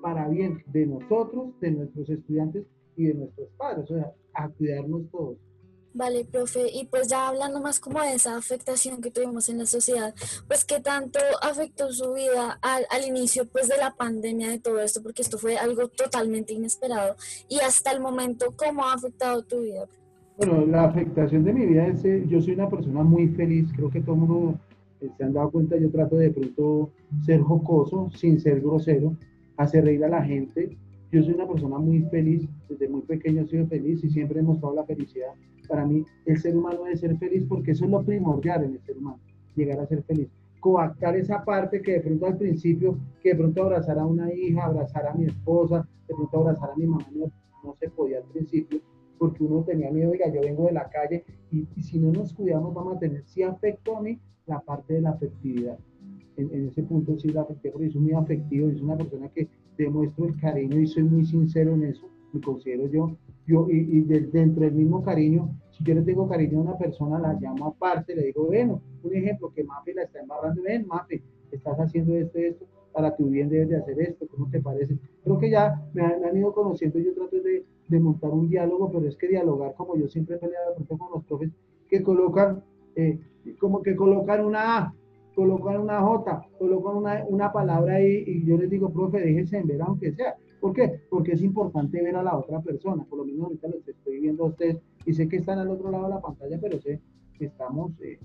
para 0.02 0.28
bien 0.28 0.64
de 0.68 0.88
nosotros, 0.88 1.60
de 1.60 1.72
nuestros 1.72 2.10
estudiantes 2.10 2.66
y 2.96 3.06
de 3.06 3.14
nuestros 3.14 3.50
padres, 3.58 3.90
o 3.92 3.96
sea, 3.96 4.12
a 4.34 4.50
cuidarnos 4.50 5.10
todos. 5.12 5.38
Vale, 5.94 6.24
profe, 6.24 6.70
y 6.72 6.86
pues 6.86 7.08
ya 7.08 7.28
hablando 7.28 7.60
más 7.62 7.80
como 7.80 8.00
de 8.02 8.14
esa 8.14 8.38
afectación 8.38 9.02
que 9.02 9.10
tuvimos 9.10 9.50
en 9.50 9.58
la 9.58 9.66
sociedad, 9.66 10.14
pues 10.48 10.64
qué 10.64 10.80
tanto 10.80 11.20
afectó 11.42 11.92
su 11.92 12.14
vida 12.14 12.60
al, 12.62 12.86
al, 12.92 13.08
inicio 13.08 13.46
pues 13.48 13.68
de 13.68 13.78
la 13.78 13.96
pandemia 13.96 14.50
de 14.50 14.60
todo 14.60 14.80
esto, 14.80 15.02
porque 15.02 15.24
esto 15.24 15.40
fue 15.40 15.58
algo 15.58 15.88
totalmente 15.88 16.54
inesperado, 16.54 17.16
y 17.48 17.60
hasta 17.60 17.92
el 17.92 18.02
momento, 18.02 18.54
¿cómo 18.56 18.86
ha 18.86 18.94
afectado 18.94 19.42
tu 19.42 19.62
vida? 19.62 19.88
Bueno, 20.38 20.66
la 20.66 20.86
afectación 20.86 21.44
de 21.44 21.52
mi 21.52 21.66
vida 21.66 21.88
es, 21.88 22.06
eh, 22.06 22.24
yo 22.28 22.40
soy 22.40 22.54
una 22.54 22.70
persona 22.70 23.04
muy 23.04 23.28
feliz, 23.28 23.68
creo 23.76 23.90
que 23.90 24.00
todo 24.00 24.14
el 24.14 24.22
mundo 24.22 24.60
eh, 25.02 25.10
se 25.18 25.24
han 25.24 25.34
dado 25.34 25.52
cuenta, 25.52 25.76
yo 25.78 25.90
trato 25.92 26.16
de 26.16 26.30
pronto 26.30 26.92
ser 27.26 27.42
jocoso, 27.42 28.10
sin 28.16 28.40
ser 28.40 28.62
grosero, 28.62 29.18
hacer 29.58 29.84
reír 29.84 30.04
a 30.06 30.10
la 30.10 30.24
gente. 30.24 30.78
Yo 31.12 31.24
soy 31.24 31.34
una 31.34 31.48
persona 31.48 31.78
muy 31.78 32.04
feliz, 32.04 32.48
desde 32.70 32.88
muy 32.88 33.02
pequeño 33.02 33.42
he 33.42 33.48
sido 33.48 33.68
feliz 33.68 34.02
y 34.04 34.10
siempre 34.10 34.40
he 34.40 34.44
mostrado 34.44 34.76
la 34.76 34.86
felicidad. 34.86 35.34
Para 35.70 35.86
mí, 35.86 36.04
el 36.26 36.38
ser 36.40 36.58
humano 36.58 36.84
debe 36.84 36.98
ser 36.98 37.16
feliz 37.18 37.46
porque 37.48 37.72
eso 37.72 37.86
es 37.86 37.92
lo 37.92 38.04
primordial 38.04 38.64
en 38.64 38.74
el 38.74 38.82
ser 38.82 38.98
humano, 38.98 39.20
llegar 39.56 39.80
a 39.80 39.86
ser 39.86 40.04
feliz. 40.04 40.28
Coactar 40.60 41.16
esa 41.16 41.46
parte 41.46 41.82
que 41.82 41.94
de 41.94 42.02
pronto 42.02 42.26
al 42.26 42.38
principio, 42.38 42.98
que 43.22 43.30
de 43.30 43.36
pronto 43.36 43.64
abrazar 43.64 44.00
a 44.00 44.06
una 44.06 44.34
hija, 44.34 44.66
abrazar 44.66 45.06
a 45.06 45.14
mi 45.14 45.26
esposa, 45.26 45.88
de 46.08 46.16
pronto 46.16 46.40
abrazar 46.40 46.72
a 46.72 46.76
mi 46.76 46.88
mamá, 46.88 47.06
no, 47.14 47.76
se 47.80 47.90
podía 47.90 48.18
al 48.18 48.24
principio, 48.24 48.82
porque 49.20 49.44
uno 49.44 49.64
tenía 49.64 49.92
miedo, 49.92 50.12
oiga, 50.12 50.28
yo 50.34 50.42
vengo 50.42 50.66
de 50.66 50.72
la 50.74 50.90
calle 50.90 51.24
y, 51.52 51.66
si 51.82 52.00
no 52.00 52.12
nos 52.12 52.34
cuidamos 52.34 52.74
vamos 52.74 52.98
a 52.98 53.00
tener, 53.00 53.24
si 53.28 53.44
afecto 53.44 53.96
a 53.96 54.02
mí, 54.02 54.20
la 54.48 54.60
parte 54.60 54.96
de 54.96 55.02
la 55.02 55.12
afectividad 55.12 55.78
en, 56.40 56.68
ese 56.68 56.84
punto 56.84 57.18
sí 57.20 57.30
la 57.30 57.42
afecté 57.42 57.72
porque 57.72 57.90
soy 57.90 58.02
muy 58.02 58.14
afectivo, 58.14 58.70
es 58.70 58.82
una 58.82 58.98
persona 58.98 59.30
que 59.30 59.48
demuestro 59.78 60.26
el 60.26 60.40
cariño 60.40 60.80
y 60.80 60.88
soy 60.88 61.04
muy 61.04 61.26
sincero 61.26 61.74
en 61.74 61.84
eso, 61.84 62.08
me 62.34 62.42
considero 62.42 62.88
yo, 62.88 63.16
yo 63.50 63.68
y, 63.70 63.98
y 63.98 64.02
dentro 64.02 64.64
del 64.64 64.74
mismo 64.74 65.04
cariño, 65.04 65.50
si 65.72 65.84
yo 65.84 65.96
le 65.96 66.04
tengo 66.04 66.28
cariño 66.28 66.60
a 66.60 66.62
una 66.62 66.78
persona, 66.78 67.20
la 67.20 67.34
llamo 67.34 67.68
aparte, 67.68 68.16
le 68.16 68.24
digo, 68.26 68.46
bueno, 68.46 68.82
un 69.04 69.16
ejemplo, 69.16 69.52
que 69.54 69.64
Mafe 69.64 69.94
la 69.94 70.04
está 70.04 70.20
embarrando, 70.20 70.62
ven, 70.62 70.86
Mafe, 70.88 71.22
estás 71.52 71.78
haciendo 71.80 72.16
esto, 72.16 72.38
esto, 72.38 72.66
para 72.94 73.16
tu 73.16 73.28
bien 73.30 73.50
debes 73.50 73.70
de 73.70 73.78
hacer 73.78 74.00
esto, 74.00 74.28
¿cómo 74.30 74.50
te 74.50 74.60
parece? 74.62 74.98
Creo 75.24 75.40
que 75.40 75.50
ya 75.50 75.82
me 75.94 76.04
han, 76.04 76.38
ido 76.38 76.54
conociendo, 76.54 77.00
yo 77.00 77.14
trato 77.14 77.38
de, 77.42 77.66
de, 77.88 78.00
montar 78.00 78.32
un 78.32 78.50
diálogo, 78.50 78.92
pero 78.92 79.08
es 79.08 79.16
que 79.16 79.28
dialogar, 79.28 79.74
como 79.76 79.96
yo 79.96 80.08
siempre 80.08 80.36
he 80.36 80.40
peleado 80.40 80.76
con 80.76 81.00
los 81.14 81.24
profes, 81.26 81.50
que 81.90 82.04
colocan, 82.04 82.64
eh, 82.96 83.20
como 83.60 83.82
que 83.82 83.96
colocan 83.96 84.46
una 84.46 84.78
A, 84.78 84.94
colocan 85.34 85.80
una 85.80 86.02
J, 86.02 86.48
colocan 86.60 86.98
una, 86.98 87.26
una 87.28 87.52
palabra 87.52 87.96
ahí 87.96 88.24
y 88.28 88.46
yo 88.46 88.58
les 88.58 88.70
digo, 88.70 88.92
profe, 88.92 89.20
déjense 89.22 89.58
en 89.58 89.68
ver 89.68 89.82
aunque 89.82 90.12
sea. 90.12 90.36
¿Por 90.60 90.74
qué? 90.74 91.02
Porque 91.10 91.34
es 91.34 91.42
importante 91.42 92.02
ver 92.02 92.16
a 92.16 92.24
la 92.24 92.38
otra 92.38 92.62
persona. 92.62 93.04
Por 93.06 93.20
lo 93.20 93.26
menos 93.26 93.46
ahorita 93.46 93.68
los 93.70 93.88
estoy 93.88 94.20
viendo 94.20 94.44
a 94.44 94.48
ustedes 94.48 94.78
y 95.06 95.14
sé 95.14 95.28
que 95.28 95.38
están 95.38 95.60
al 95.60 95.70
otro 95.70 95.90
lado 95.90 96.06
de 96.06 96.10
la 96.10 96.22
pantalla, 96.22 96.60
pero 96.62 96.80
sé 96.80 97.00
que 97.34 97.46
estamos, 97.46 97.92
eh, 98.02 98.20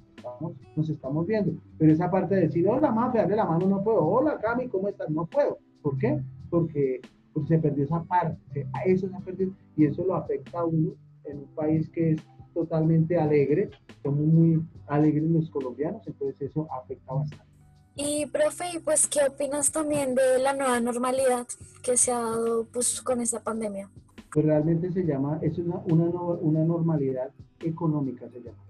nos 0.77 0.89
estamos 0.89 1.27
viendo. 1.27 1.53
Pero 1.79 1.93
esa 1.93 2.11
parte 2.11 2.35
de 2.35 2.43
decir, 2.43 2.69
hola, 2.69 2.91
mafia, 2.91 3.23
darle 3.23 3.37
la 3.37 3.45
mano, 3.45 3.67
no 3.67 3.83
puedo. 3.83 4.05
Hola, 4.05 4.39
Cami, 4.39 4.69
¿cómo 4.69 4.89
estás? 4.89 5.09
No 5.11 5.27
puedo. 5.27 5.59
¿Por 5.83 5.97
qué? 5.99 6.21
Porque 6.51 7.01
pues, 7.33 7.47
se 7.47 7.59
perdió 7.59 7.85
esa 7.85 8.03
parte, 8.05 8.67
eso 8.87 9.09
se 9.09 9.15
ha 9.15 9.21
perdido 9.21 9.53
y 9.77 9.87
eso 9.87 10.05
lo 10.05 10.15
afecta 10.15 10.61
a 10.61 10.65
uno 10.65 10.93
en 11.25 11.39
un 11.39 11.55
país 11.55 11.89
que 11.91 12.13
es 12.13 12.23
totalmente 12.55 13.19
alegre, 13.19 13.71
somos 14.03 14.27
muy 14.27 14.63
alegres 14.87 15.29
los 15.31 15.51
colombianos, 15.51 16.07
entonces 16.07 16.51
eso 16.51 16.69
afecta 16.73 17.15
bastante. 17.15 17.54
Y 17.97 18.27
profe, 18.27 18.81
pues, 18.85 19.07
¿qué 19.07 19.21
opinas 19.29 19.71
también 19.71 20.15
de 20.15 20.39
la 20.41 20.53
nueva 20.53 20.81
normalidad 20.81 21.47
que 21.83 21.97
se 21.97 22.11
ha 22.13 22.19
dado 22.19 22.67
pues, 22.73 23.01
con 23.01 23.21
esta 23.21 23.41
pandemia? 23.41 23.89
Pues 24.33 24.47
realmente 24.47 24.91
se 24.91 25.05
llama, 25.05 25.39
es 25.43 25.59
una, 25.59 25.77
una, 25.87 26.05
una 26.05 26.65
normalidad 26.65 27.31
económica, 27.61 28.29
se 28.31 28.41
llama, 28.41 28.65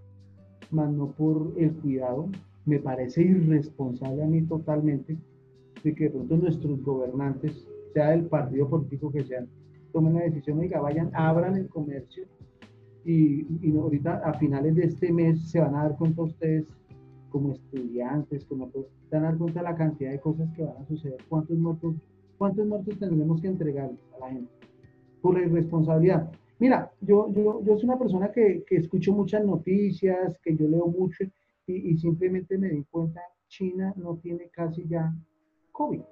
más 0.71 0.93
no 0.93 1.11
por 1.13 1.55
el 1.57 1.73
cuidado. 1.77 2.29
Me 2.67 2.79
parece 2.79 3.23
irresponsable 3.23 4.23
a 4.23 4.27
mí 4.27 4.43
totalmente 4.43 5.17
de 5.83 5.95
que 5.95 6.05
de 6.05 6.11
pronto 6.11 6.37
nuestros 6.37 6.83
gobernantes, 6.83 7.67
sea 7.95 8.11
del 8.11 8.27
partido 8.27 8.69
político 8.69 9.11
que 9.11 9.25
sean, 9.25 9.49
tomen 9.93 10.15
la 10.15 10.23
decisión 10.23 10.59
de 10.61 10.69
que 10.69 10.77
vayan, 10.77 11.11
abran 11.15 11.57
el 11.57 11.69
comercio 11.69 12.27
y, 13.05 13.77
ahorita 13.77 14.17
a 14.25 14.35
finales 14.35 14.75
de 14.75 14.85
este 14.85 15.13
mes 15.13 15.51
se 15.51 15.61
van 15.61 15.75
a 15.77 15.85
dar 15.85 15.97
cuenta 15.97 16.23
ustedes 16.23 16.67
como 17.31 17.53
estudiantes, 17.53 18.45
como 18.47 18.69
todos, 18.69 18.87
dar 19.21 19.37
cuenta 19.37 19.61
de 19.61 19.65
la 19.65 19.75
cantidad 19.75 20.11
de 20.11 20.21
cosas 20.21 20.49
que 20.55 20.65
van 20.65 20.77
a 20.77 20.87
suceder, 20.87 21.19
cuántos 21.29 21.57
muertos, 21.59 21.95
cuántos 22.39 22.67
muertos 22.67 22.99
tendremos 22.99 23.41
que 23.41 23.49
entregar 23.49 23.91
a 24.17 24.19
la 24.21 24.31
gente 24.31 24.51
por 25.21 25.39
la 25.39 25.47
irresponsabilidad. 25.47 26.31
Mira, 26.59 26.91
yo, 27.01 27.33
yo, 27.33 27.63
yo 27.65 27.77
soy 27.77 27.85
una 27.85 27.99
persona 27.99 28.31
que, 28.31 28.65
que 28.67 28.77
escucho 28.77 29.13
muchas 29.13 29.45
noticias, 29.45 30.39
que 30.43 30.57
yo 30.57 30.69
leo 30.69 30.87
mucho 30.87 31.25
y, 31.67 31.91
y, 31.91 31.97
simplemente 31.99 32.59
me 32.59 32.69
di 32.69 32.85
cuenta, 32.85 33.21
China 33.49 33.93
no 33.97 34.17
tiene 34.17 34.49
casi 34.51 34.87
ya 34.87 35.13
COVID, 35.73 36.03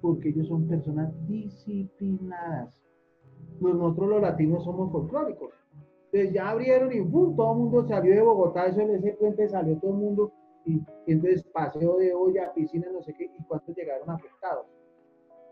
porque 0.00 0.28
ellos 0.28 0.48
son 0.48 0.68
personas 0.68 1.12
disciplinadas. 1.26 2.80
Nosotros 3.60 4.08
los 4.08 4.22
latinos 4.22 4.64
somos 4.64 4.92
folclóricos 4.92 5.52
entonces 6.14 6.32
ya 6.32 6.50
abrieron 6.50 6.92
y 6.92 7.00
¡bum! 7.00 7.34
todo 7.34 7.52
el 7.52 7.58
mundo 7.58 7.88
salió 7.88 8.14
de 8.14 8.20
Bogotá, 8.20 8.66
eso 8.66 8.80
en 8.82 8.94
ese 8.94 9.14
puente 9.14 9.48
salió 9.48 9.76
todo 9.78 9.90
el 9.90 9.96
mundo 9.96 10.32
y, 10.66 10.82
entonces 11.06 11.42
paseo 11.52 11.96
de 11.98 12.12
olla, 12.12 12.52
piscina, 12.54 12.86
no 12.92 13.02
sé 13.02 13.14
qué, 13.14 13.24
y 13.24 13.44
cuántos 13.44 13.76
llegaron 13.76 14.10
afectados. 14.10 14.66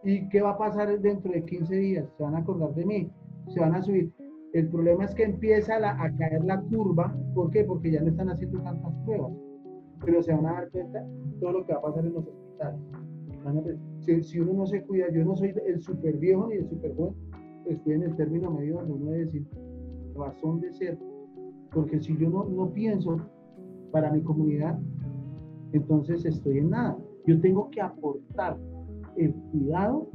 ¿Y 0.04 0.28
qué 0.28 0.42
va 0.42 0.50
a 0.50 0.58
pasar 0.58 0.98
dentro 1.00 1.32
de 1.32 1.44
15 1.44 1.74
días? 1.74 2.06
Se 2.16 2.22
van 2.22 2.34
a 2.34 2.38
acordar 2.38 2.74
de 2.74 2.84
mí, 2.84 3.10
se 3.48 3.60
van 3.60 3.74
a 3.74 3.82
subir. 3.82 4.12
El 4.52 4.68
problema 4.68 5.04
es 5.04 5.14
que 5.14 5.22
empieza 5.22 5.76
a 5.76 6.16
caer 6.16 6.44
la 6.44 6.60
curva, 6.60 7.16
¿por 7.34 7.50
qué? 7.50 7.64
Porque 7.64 7.90
ya 7.90 8.02
no 8.02 8.08
están 8.08 8.28
haciendo 8.30 8.60
tantas 8.62 8.92
pruebas, 9.04 9.32
pero 10.04 10.22
se 10.22 10.32
van 10.32 10.46
a 10.46 10.52
dar 10.52 10.70
cuenta 10.70 11.06
todo 11.40 11.52
lo 11.52 11.66
que 11.66 11.72
va 11.72 11.78
a 11.78 11.82
pasar 11.82 12.04
en 12.04 12.12
los 12.12 12.26
hospitales. 12.26 12.80
Si, 14.00 14.22
si 14.22 14.40
uno 14.40 14.52
no 14.52 14.66
se 14.66 14.82
cuida, 14.82 15.10
yo 15.10 15.24
no 15.24 15.34
soy 15.36 15.54
el 15.66 15.80
super 15.80 16.16
viejo 16.18 16.48
ni 16.48 16.56
el 16.56 16.68
super 16.68 16.94
joven, 16.94 17.14
estoy 17.66 17.94
en 17.94 18.02
el 18.02 18.16
término 18.16 18.50
medio 18.50 18.76
donde 18.76 18.92
uno 18.92 19.10
debe 19.10 19.24
decir, 19.24 19.46
razón 20.14 20.60
de 20.60 20.72
ser, 20.72 20.98
porque 21.72 22.00
si 22.00 22.16
yo 22.18 22.28
no, 22.28 22.44
no 22.44 22.72
pienso 22.72 23.16
para 23.90 24.10
mi 24.10 24.22
comunidad, 24.22 24.78
entonces 25.72 26.24
estoy 26.24 26.58
en 26.58 26.70
nada. 26.70 26.96
Yo 27.26 27.40
tengo 27.40 27.70
que 27.70 27.80
aportar 27.80 28.58
el 29.16 29.32
cuidado 29.50 30.08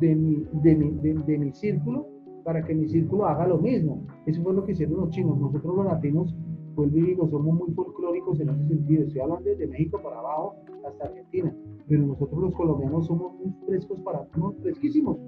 de 0.00 0.14
mi, 0.14 0.46
de 0.62 0.76
mi, 0.76 0.90
de, 1.14 1.38
mi 1.38 1.52
círculo 1.52 2.06
para 2.44 2.62
que 2.62 2.74
mi 2.74 2.88
círculo 2.88 3.26
haga 3.26 3.46
lo 3.46 3.58
mismo. 3.58 4.06
Eso 4.26 4.42
fue 4.42 4.54
lo 4.54 4.64
que 4.64 4.72
hicieron 4.72 4.96
los 4.96 5.10
chinos. 5.10 5.38
Nosotros 5.38 5.76
los 5.76 5.86
latinos, 5.86 6.34
pues 6.74 6.92
digo, 6.92 7.28
somos 7.28 7.54
muy 7.54 7.72
folclóricos 7.72 8.40
en 8.40 8.48
ese 8.50 8.68
sentido. 8.68 9.04
Estoy 9.04 9.20
hablando 9.20 9.48
desde 9.48 9.66
México 9.68 10.00
para 10.02 10.18
abajo 10.18 10.56
hasta 10.86 11.04
Argentina. 11.04 11.54
Pero 11.88 12.06
nosotros 12.06 12.40
los 12.40 12.54
colombianos 12.54 13.06
somos 13.06 13.34
muy 13.34 13.52
frescos 13.66 14.00
para, 14.00 14.26
unos 14.36 14.56
fresquísimos. 14.62 15.18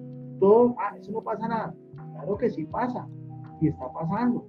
Todo, 0.41 0.75
ah, 0.79 0.97
eso 0.99 1.13
no 1.13 1.23
pasa 1.23 1.47
nada. 1.47 1.75
Claro 2.13 2.37
que 2.37 2.51
sí 2.51 2.65
pasa 2.65 3.07
y 3.61 3.69
está 3.69 3.93
pasando 3.93 4.49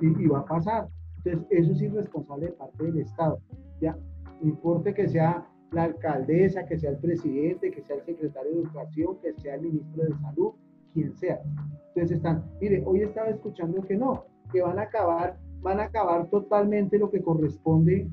y, 0.00 0.26
va 0.26 0.40
a 0.40 0.44
pasar. 0.44 0.88
Entonces, 1.24 1.46
eso 1.50 1.72
es 1.72 1.82
irresponsable 1.82 2.46
de 2.46 2.52
parte 2.52 2.84
del 2.84 2.98
Estado. 2.98 3.38
Ya, 3.80 3.96
no 4.40 4.48
importa 4.48 4.92
que 4.92 5.08
sea 5.08 5.46
la 5.72 5.84
alcaldesa, 5.84 6.66
que 6.66 6.78
sea 6.78 6.90
el 6.90 6.98
presidente, 6.98 7.70
que 7.70 7.82
sea 7.82 7.96
el 7.96 8.02
secretario 8.02 8.50
de 8.50 8.62
Educación, 8.62 9.18
que 9.22 9.32
sea 9.34 9.54
el 9.54 9.62
ministro 9.62 10.04
de 10.04 10.14
Salud, 10.18 10.52
quien 10.92 11.16
sea. 11.16 11.40
Entonces 11.88 12.16
están, 12.16 12.44
mire, 12.60 12.82
hoy 12.86 13.02
estaba 13.02 13.28
escuchando 13.28 13.80
que 13.82 13.96
no, 13.96 14.24
que 14.52 14.62
van 14.62 14.78
a 14.78 14.82
acabar, 14.82 15.38
van 15.60 15.80
a 15.80 15.84
acabar 15.84 16.28
totalmente 16.28 16.98
lo 16.98 17.10
que 17.10 17.22
corresponde 17.22 18.08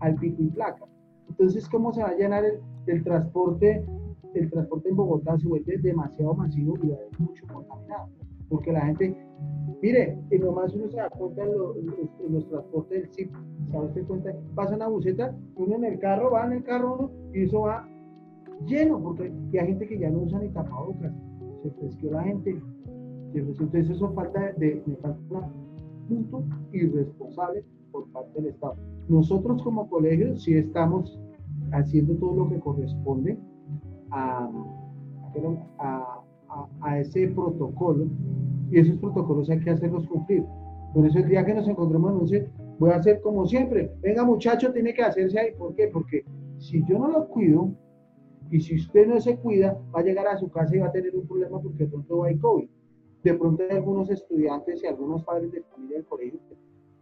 al 0.00 0.16
pico 0.16 0.42
y 0.42 0.48
placa. 0.48 0.84
Entonces, 1.28 1.68
¿cómo 1.68 1.92
se 1.92 2.02
va 2.02 2.08
a 2.08 2.16
llenar 2.16 2.44
el, 2.44 2.60
el 2.86 3.04
transporte? 3.04 3.84
El 4.34 4.50
transporte 4.50 4.88
en 4.88 4.96
Bogotá 4.96 5.38
se 5.38 5.46
vuelve 5.46 5.78
demasiado 5.78 6.34
masivo 6.34 6.76
y 6.82 6.88
va 6.88 6.96
a 6.96 6.98
haber 6.98 7.20
mucho 7.20 7.46
contaminado 7.46 8.08
porque 8.48 8.72
la 8.72 8.86
gente, 8.86 9.16
mire, 9.82 10.18
y 10.30 10.38
nomás 10.38 10.74
uno 10.74 10.88
se 10.88 10.96
da 10.96 11.10
cuenta 11.10 11.42
en 11.42 12.32
los, 12.32 12.48
transportes 12.48 13.02
del 13.02 13.12
CIP, 13.12 13.34
¿se 13.70 13.78
usted 13.78 14.06
cuenta? 14.06 14.32
Pasa 14.54 14.76
una 14.76 14.88
buceta, 14.88 15.36
uno 15.56 15.76
en 15.76 15.84
el 15.84 15.98
carro, 15.98 16.30
va 16.30 16.46
en 16.46 16.52
el 16.52 16.64
carro 16.64 16.96
uno, 16.98 17.10
y 17.32 17.42
eso 17.42 17.60
va 17.60 17.88
lleno, 18.66 19.00
porque 19.00 19.32
hay 19.52 19.66
gente 19.66 19.86
que 19.86 19.98
ya 19.98 20.10
no 20.10 20.20
usa 20.20 20.40
ni 20.40 20.48
tapabocas, 20.48 21.12
se 21.62 21.70
fresqueó 21.70 22.12
la 22.12 22.22
gente, 22.24 22.60
entonces 23.34 23.90
eso 23.90 24.12
falta 24.12 24.52
de, 24.52 24.82
me 24.86 24.96
falta 24.96 25.50
un 26.08 26.24
punto 26.24 26.56
irresponsable 26.72 27.64
por 27.92 28.10
parte 28.12 28.40
del 28.40 28.50
Estado. 28.50 28.76
Nosotros 29.08 29.62
como 29.62 29.88
colegio 29.88 30.36
sí 30.36 30.54
estamos 30.54 31.18
haciendo 31.72 32.14
todo 32.14 32.36
lo 32.36 32.48
que 32.48 32.58
corresponde 32.58 33.38
a, 34.10 34.50
a 35.78 36.22
a, 36.80 36.98
ese 36.98 37.28
protocolo 37.28 38.06
y 38.70 38.78
esos 38.78 38.96
protocolos 38.98 39.48
hay 39.50 39.60
que 39.60 39.70
hacerlos 39.70 40.06
cumplir. 40.06 40.44
Por 40.94 41.06
eso 41.06 41.18
el 41.18 41.28
día 41.28 41.44
que 41.44 41.54
nos 41.54 41.68
encontremos 41.68 42.10
en 42.12 42.18
un 42.18 42.28
voy 42.78 42.90
a 42.90 42.96
hacer 42.96 43.20
como 43.20 43.46
siempre. 43.46 43.90
Venga 44.00 44.24
muchacho, 44.24 44.72
tiene 44.72 44.94
que 44.94 45.02
hacerse 45.02 45.38
ahí. 45.38 45.52
¿Por 45.56 45.74
qué? 45.74 45.88
Porque 45.88 46.24
si 46.58 46.84
yo 46.86 46.98
no 46.98 47.08
lo 47.08 47.28
cuido 47.28 47.70
y 48.50 48.60
si 48.60 48.76
usted 48.76 49.06
no 49.06 49.20
se 49.20 49.36
cuida, 49.36 49.78
va 49.94 50.00
a 50.00 50.04
llegar 50.04 50.26
a 50.26 50.38
su 50.38 50.50
casa 50.50 50.74
y 50.74 50.78
va 50.78 50.86
a 50.86 50.92
tener 50.92 51.14
un 51.14 51.26
problema 51.26 51.60
porque 51.60 51.84
de 51.84 51.90
pronto 51.90 52.24
a 52.24 52.38
COVID. 52.38 52.68
De 53.24 53.34
pronto 53.34 53.62
hay 53.62 53.76
algunos 53.76 54.10
estudiantes 54.10 54.82
y 54.82 54.86
algunos 54.86 55.24
padres 55.24 55.52
de 55.52 55.62
familia 55.62 55.96
del 55.98 56.06
colegio 56.06 56.38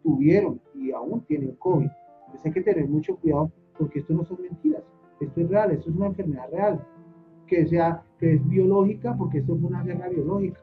tuvieron 0.03 0.61
y 0.75 0.93
aún 0.93 1.21
tienen 1.27 1.55
COVID. 1.57 1.89
Entonces 2.27 2.47
hay 2.47 2.53
que 2.53 2.63
tener 2.63 2.89
mucho 2.89 3.17
cuidado 3.17 3.51
porque 3.79 4.01
esto 4.01 4.15
no 4.15 4.25
son 4.25 4.41
mentiras. 4.41 4.83
Esto 5.21 5.41
es 5.41 5.49
real, 5.49 5.71
esto 5.73 5.91
es 5.91 5.97
una 5.97 6.07
enfermedad 6.07 6.51
real 6.51 6.87
que, 7.47 7.67
sea, 7.67 8.03
que 8.19 8.35
es 8.35 8.49
biológica, 8.49 9.17
porque 9.17 9.39
esto 9.39 9.57
fue 9.57 9.69
una 9.69 9.83
guerra 9.83 10.09
biológica. 10.09 10.61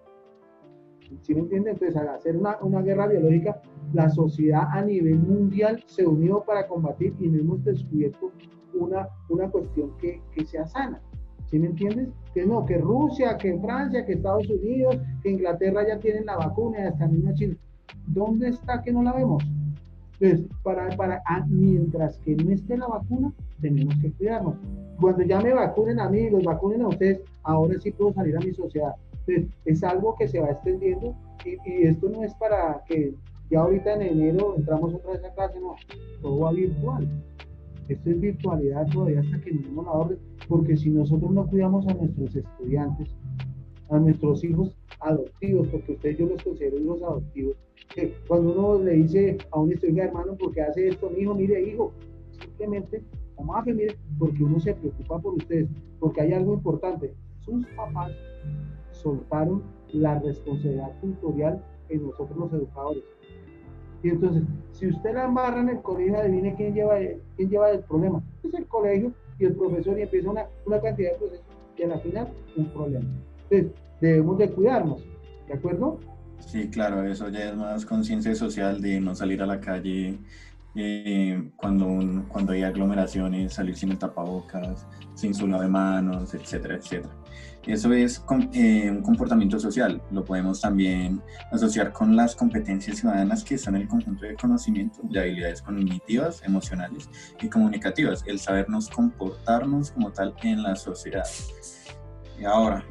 ¿Sí 1.21 1.33
me 1.33 1.41
entiende? 1.41 1.71
Entonces, 1.71 1.95
al 1.95 2.09
hacer 2.09 2.35
una, 2.35 2.57
una, 2.61 2.81
guerra 2.81 3.07
biológica, 3.07 3.61
la 3.93 4.09
sociedad 4.09 4.67
a 4.71 4.81
nivel 4.81 5.19
mundial 5.19 5.83
se 5.85 6.05
unió 6.05 6.43
para 6.43 6.67
combatir 6.67 7.13
y 7.19 7.27
no 7.27 7.39
hemos 7.39 7.63
descubierto 7.63 8.31
una, 8.73 9.07
una 9.29 9.49
cuestión 9.49 9.91
que, 9.97 10.21
que 10.33 10.45
sea 10.45 10.65
sana. 10.65 11.01
¿Sí 11.45 11.59
me 11.59 11.67
entiendes? 11.67 12.09
Que 12.33 12.45
no, 12.45 12.65
que 12.65 12.77
Rusia, 12.77 13.37
que 13.37 13.59
Francia, 13.59 14.05
que 14.05 14.13
Estados 14.13 14.49
Unidos, 14.49 14.97
que 15.21 15.31
Inglaterra 15.31 15.87
ya 15.87 15.99
tienen 15.99 16.25
la 16.25 16.37
vacuna 16.37 16.79
y 16.79 16.83
hasta 16.83 17.07
misma 17.07 17.33
China. 17.35 17.55
¿Dónde 18.07 18.49
está 18.49 18.81
que 18.81 18.91
no 18.91 19.03
la 19.03 19.13
vemos? 19.13 19.43
Entonces, 20.19 20.47
para, 20.63 20.89
para, 20.95 21.21
ah, 21.27 21.45
mientras 21.47 22.17
que 22.19 22.35
no 22.35 22.51
esté 22.51 22.77
la 22.77 22.87
vacuna, 22.87 23.31
tenemos 23.61 23.95
que 24.01 24.11
cuidarnos. 24.13 24.55
Cuando 24.99 25.23
ya 25.23 25.41
me 25.41 25.53
vacunen 25.53 25.99
a 25.99 26.09
mí 26.09 26.29
los 26.29 26.43
vacunen 26.43 26.81
a 26.81 26.87
ustedes, 26.87 27.21
ahora 27.43 27.79
sí 27.79 27.91
puedo 27.91 28.13
salir 28.13 28.37
a 28.37 28.39
mi 28.39 28.53
sociedad. 28.53 28.93
Entonces, 29.25 29.55
es 29.65 29.83
algo 29.83 30.15
que 30.15 30.27
se 30.27 30.39
va 30.39 30.51
extendiendo 30.51 31.15
y, 31.45 31.83
esto 31.83 32.09
no 32.09 32.23
es 32.23 32.33
para 32.35 32.83
que 32.87 33.13
ya 33.49 33.61
ahorita 33.61 33.93
en 33.95 34.01
enero 34.01 34.55
entramos 34.57 34.93
otra 34.93 35.11
vez 35.11 35.23
a 35.23 35.33
clase, 35.33 35.59
no, 35.59 35.75
todo 36.21 36.39
va 36.39 36.51
virtual. 36.51 37.07
Esto 37.87 38.09
es 38.09 38.19
virtualidad 38.19 38.87
todavía 38.87 39.19
hasta 39.19 39.41
que 39.41 39.51
nos 39.51 39.63
demos 39.63 39.85
la 39.85 40.17
porque 40.47 40.77
si 40.77 40.89
nosotros 40.89 41.31
no 41.31 41.45
cuidamos 41.47 41.87
a 41.87 41.93
nuestros 41.93 42.35
estudiantes, 42.35 43.09
a 43.89 43.99
nuestros 43.99 44.43
hijos 44.43 44.75
adoptivos, 44.99 45.67
porque 45.67 45.91
ustedes 45.93 46.17
yo 46.17 46.27
los 46.27 46.43
considero 46.43 46.79
hijos 46.79 47.01
adoptivos, 47.01 47.57
que 47.93 48.13
cuando 48.27 48.53
uno 48.53 48.83
le 48.83 48.93
dice 48.93 49.37
a 49.51 49.59
un 49.59 49.71
estudiante, 49.71 50.03
hermano, 50.03 50.35
¿por 50.35 50.53
qué 50.53 50.61
hace 50.61 50.87
esto? 50.87 51.09
Mi 51.09 51.21
hijo, 51.21 51.35
mire, 51.35 51.61
hijo, 51.61 51.93
simplemente 52.31 53.03
como 53.35 53.55
hace, 53.55 53.73
mire, 53.73 53.95
porque 54.17 54.43
uno 54.43 54.59
se 54.59 54.73
preocupa 54.73 55.19
por 55.19 55.33
ustedes, 55.35 55.69
porque 55.99 56.21
hay 56.21 56.33
algo 56.33 56.53
importante. 56.53 57.13
Sus 57.41 57.65
papás 57.75 58.11
soltaron 59.03 59.61
la 59.91 60.19
responsabilidad 60.19 60.91
tutorial 61.01 61.63
en 61.89 62.07
nosotros 62.07 62.37
los 62.37 62.53
educadores. 62.53 63.03
Y 64.01 64.09
entonces, 64.09 64.43
si 64.71 64.87
usted 64.87 65.13
la 65.13 65.25
embarra 65.25 65.61
en 65.61 65.69
el 65.69 65.81
colegio, 65.81 66.17
adivine 66.17 66.55
quién 66.55 66.73
lleva, 66.73 66.95
quién 67.37 67.49
lleva 67.49 67.71
el 67.71 67.79
problema. 67.81 68.21
Es 68.43 68.53
el 68.53 68.65
colegio 68.65 69.13
y 69.39 69.45
el 69.45 69.55
profesor 69.55 69.97
y 69.97 70.01
empieza 70.01 70.29
una, 70.29 70.45
una 70.65 70.81
cantidad 70.81 71.11
de 71.11 71.17
procesos 71.17 71.45
y 71.77 71.83
al 71.83 72.01
final 72.01 72.27
un 72.57 72.65
problema. 72.73 73.05
Entonces, 73.49 73.71
debemos 74.01 74.37
de 74.37 74.49
cuidarnos, 74.49 75.03
¿de 75.47 75.53
acuerdo? 75.53 75.99
Sí, 76.39 76.69
claro, 76.69 77.03
eso 77.03 77.29
ya 77.29 77.49
es 77.49 77.55
más 77.55 77.85
conciencia 77.85 78.35
social 78.35 78.81
de 78.81 78.99
no 78.99 79.15
salir 79.15 79.41
a 79.41 79.45
la 79.45 79.59
calle 79.59 80.17
eh, 80.75 81.51
cuando, 81.55 82.25
cuando 82.27 82.51
hay 82.53 82.63
aglomeraciones, 82.63 83.53
salir 83.53 83.75
sin 83.75 83.91
el 83.91 83.97
tapabocas, 83.97 84.85
sin 85.13 85.33
su 85.33 85.47
de 85.47 85.67
manos, 85.67 86.33
etcétera, 86.33 86.75
etcétera. 86.75 87.13
Eso 87.65 87.93
es 87.93 88.23
eh, 88.53 88.91
un 88.91 89.01
comportamiento 89.01 89.57
social. 89.57 90.01
Lo 90.11 90.25
podemos 90.25 90.59
también 90.59 91.21
asociar 91.49 91.93
con 91.93 92.13
las 92.15 92.35
competencias 92.35 92.97
ciudadanas 92.97 93.43
que 93.43 93.57
son 93.57 93.77
el 93.77 93.87
conjunto 93.87 94.25
de 94.25 94.35
conocimientos, 94.35 94.99
de 95.09 95.19
habilidades 95.19 95.61
cognitivas, 95.61 96.43
emocionales 96.43 97.09
y 97.41 97.47
comunicativas, 97.47 98.23
el 98.27 98.37
sabernos 98.39 98.89
comportarnos 98.89 99.91
como 99.91 100.11
tal 100.11 100.35
en 100.43 100.61
la 100.61 100.75
sociedad. 100.75 101.23
Y 102.37 102.43
ahora, 102.43 102.83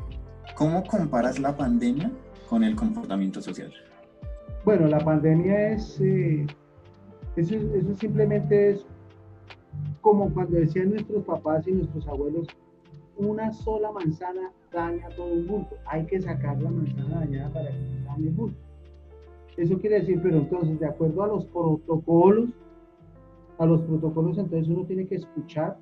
¿cómo 0.54 0.82
comparas 0.84 1.38
la 1.38 1.54
pandemia 1.54 2.10
con 2.48 2.64
el 2.64 2.74
comportamiento 2.74 3.42
social? 3.42 3.72
Bueno, 4.64 4.86
la 4.86 5.00
pandemia 5.00 5.72
es, 5.72 6.00
eh, 6.00 6.46
eso, 7.36 7.56
eso 7.56 7.96
simplemente 7.98 8.70
es 8.70 8.86
como 10.00 10.32
cuando 10.32 10.56
decían 10.58 10.90
nuestros 10.90 11.24
papás 11.24 11.66
y 11.68 11.72
nuestros 11.72 12.06
abuelos, 12.08 12.46
una 13.16 13.52
sola 13.52 13.92
manzana 13.92 14.52
daña 14.72 15.08
todo 15.16 15.32
el 15.32 15.44
mundo. 15.44 15.70
Hay 15.86 16.06
que 16.06 16.20
sacar 16.20 16.60
la 16.60 16.70
manzana 16.70 17.20
dañada 17.20 17.52
para 17.52 17.70
que 17.70 18.02
dañe 18.04 18.28
el 18.28 18.34
mundo. 18.34 18.56
Eso 19.56 19.78
quiere 19.78 20.00
decir, 20.00 20.20
pero 20.22 20.38
entonces, 20.38 20.80
de 20.80 20.86
acuerdo 20.86 21.22
a 21.22 21.26
los 21.26 21.44
protocolos, 21.46 22.50
a 23.58 23.66
los 23.66 23.82
protocolos, 23.82 24.38
entonces 24.38 24.68
uno 24.68 24.84
tiene 24.86 25.06
que 25.06 25.16
escuchar. 25.16 25.76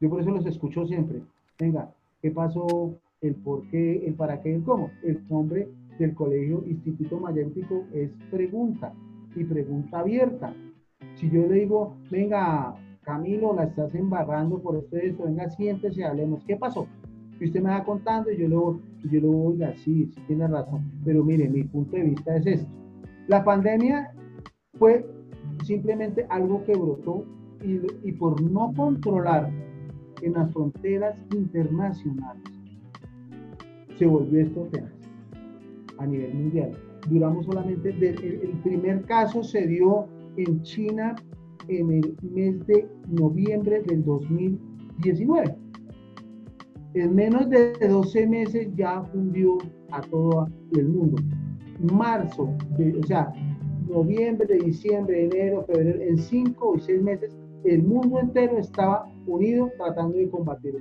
Yo 0.00 0.10
por 0.10 0.20
eso 0.20 0.30
los 0.30 0.44
escucho 0.46 0.86
siempre. 0.86 1.22
Venga, 1.58 1.90
¿qué 2.20 2.30
pasó? 2.30 2.94
El 3.22 3.34
por 3.36 3.66
qué, 3.68 4.06
el 4.06 4.14
para 4.14 4.42
qué, 4.42 4.54
el 4.54 4.62
cómo. 4.62 4.90
El 5.02 5.26
nombre 5.28 5.68
del 5.98 6.14
colegio 6.14 6.62
Instituto 6.66 7.18
Mayéntico 7.18 7.84
es 7.94 8.10
pregunta 8.30 8.92
y 9.34 9.44
pregunta 9.44 10.00
abierta. 10.00 10.54
Si 11.14 11.30
yo 11.30 11.46
le 11.46 11.60
digo, 11.60 11.96
venga, 12.10 12.74
Camilo, 13.06 13.54
la 13.54 13.64
estás 13.64 13.94
embarrando 13.94 14.58
por 14.58 14.76
esto 14.76 14.96
y 14.96 15.06
esto, 15.06 15.24
venga, 15.24 15.48
siéntese 15.48 16.04
hablemos. 16.04 16.42
¿Qué 16.44 16.56
pasó? 16.56 16.88
Y 17.38 17.44
usted 17.44 17.62
me 17.62 17.70
va 17.70 17.84
contando 17.84 18.32
y 18.32 18.36
yo 18.36 18.48
voy, 18.48 18.80
yo 19.04 19.20
voy, 19.22 19.52
oiga, 19.54 19.72
sí, 19.76 20.10
sí 20.12 20.20
tiene 20.26 20.48
razón. 20.48 20.90
Pero 21.04 21.22
mire, 21.22 21.48
mi 21.48 21.62
punto 21.62 21.96
de 21.96 22.02
vista 22.02 22.36
es 22.36 22.46
esto. 22.46 22.68
La 23.28 23.44
pandemia 23.44 24.12
fue 24.74 25.06
simplemente 25.64 26.26
algo 26.30 26.64
que 26.64 26.72
brotó 26.72 27.24
y, 27.64 27.80
y 28.08 28.12
por 28.12 28.42
no 28.42 28.74
controlar 28.74 29.52
en 30.22 30.32
las 30.32 30.52
fronteras 30.52 31.16
internacionales 31.32 32.42
se 33.96 34.06
volvió 34.06 34.40
esto 34.40 34.68
a 35.98 36.06
nivel 36.06 36.34
mundial. 36.34 36.72
Duramos 37.08 37.46
solamente, 37.46 37.90
el 37.90 38.60
primer 38.64 39.04
caso 39.04 39.44
se 39.44 39.64
dio 39.64 40.08
en 40.36 40.60
China 40.62 41.14
en 41.68 41.92
el 41.92 42.16
mes 42.22 42.66
de 42.66 42.88
noviembre 43.08 43.82
del 43.82 44.04
2019. 44.04 45.56
En 46.94 47.14
menos 47.14 47.48
de 47.50 47.72
12 47.86 48.26
meses 48.26 48.68
ya 48.74 49.02
fundió 49.12 49.58
a 49.90 50.00
todo 50.02 50.48
el 50.74 50.88
mundo. 50.88 51.22
Marzo, 51.92 52.54
o 53.00 53.06
sea, 53.06 53.32
noviembre, 53.88 54.58
diciembre, 54.58 55.24
enero, 55.26 55.64
febrero, 55.66 56.00
en 56.00 56.18
5 56.18 56.68
o 56.68 56.78
6 56.78 57.02
meses, 57.02 57.36
el 57.64 57.82
mundo 57.82 58.20
entero 58.20 58.58
estaba 58.58 59.06
unido 59.26 59.70
tratando 59.76 60.16
de 60.16 60.30
combatir 60.30 60.74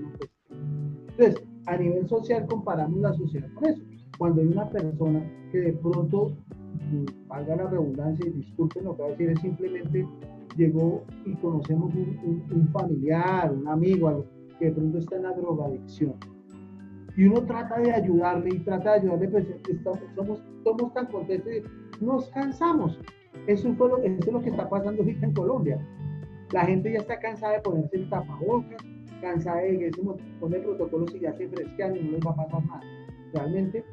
Entonces, 1.09 1.43
a 1.65 1.77
nivel 1.77 2.07
social 2.07 2.45
comparamos 2.47 2.99
la 2.99 3.13
sociedad 3.13 3.49
con 3.55 3.69
eso. 3.69 3.81
Cuando 4.17 4.41
hay 4.41 4.47
una 4.47 4.69
persona 4.69 5.31
que 5.51 5.59
de 5.59 5.73
pronto, 5.73 6.31
mm, 6.91 7.27
valga 7.27 7.55
la 7.55 7.69
redundancia 7.69 8.25
y 8.25 8.31
disculpen 8.31 8.85
lo 8.85 8.95
que 8.95 9.01
voy 9.01 9.11
a 9.11 9.15
decir, 9.15 9.29
es 9.31 9.39
simplemente 9.41 10.07
llegó 10.55 11.03
y 11.25 11.33
conocemos 11.35 11.93
un, 11.93 12.69
familiar, 12.71 13.51
un 13.51 13.67
amigo, 13.67 14.25
que 14.59 14.65
de 14.65 14.71
pronto 14.71 14.97
está 14.99 15.17
en 15.17 15.23
la 15.23 15.33
drogadicción. 15.33 16.15
Y 17.17 17.27
uno 17.27 17.43
trata 17.43 17.79
de 17.79 17.93
ayudarle 17.93 18.55
y 18.55 18.59
trata 18.59 18.91
de 18.91 18.99
ayudarle, 18.99 19.27
pues 19.29 19.45
estamos, 19.69 19.99
somos, 20.15 20.43
somos 20.63 20.93
tan 20.93 21.05
contentos 21.07 21.51
y 21.51 22.03
nos 22.03 22.29
cansamos. 22.29 22.99
Eso, 23.47 23.69
es 23.69 24.27
lo 24.31 24.41
que 24.41 24.49
está 24.49 24.69
pasando 24.69 25.01
ahorita 25.01 25.25
en 25.25 25.33
Colombia. 25.33 25.79
La 26.51 26.65
gente 26.65 26.91
ya 26.91 26.99
está 26.99 27.19
cansada 27.19 27.53
de 27.53 27.59
ponerse 27.61 27.97
el 27.97 28.09
tapabocas, 28.09 28.83
cansada 29.21 29.61
de 29.61 29.77
que 29.77 29.91
poner 30.39 30.63
protocolos 30.63 31.13
y 31.15 31.19
ya 31.19 31.33
se 31.33 31.47
fresquean 31.49 31.95
y 31.95 32.01
no 32.01 32.11
les 32.11 32.25
va 32.25 32.31
a 32.31 32.35
pasar 32.35 32.65
nada. 32.65 32.81
Realmente, 33.33 33.83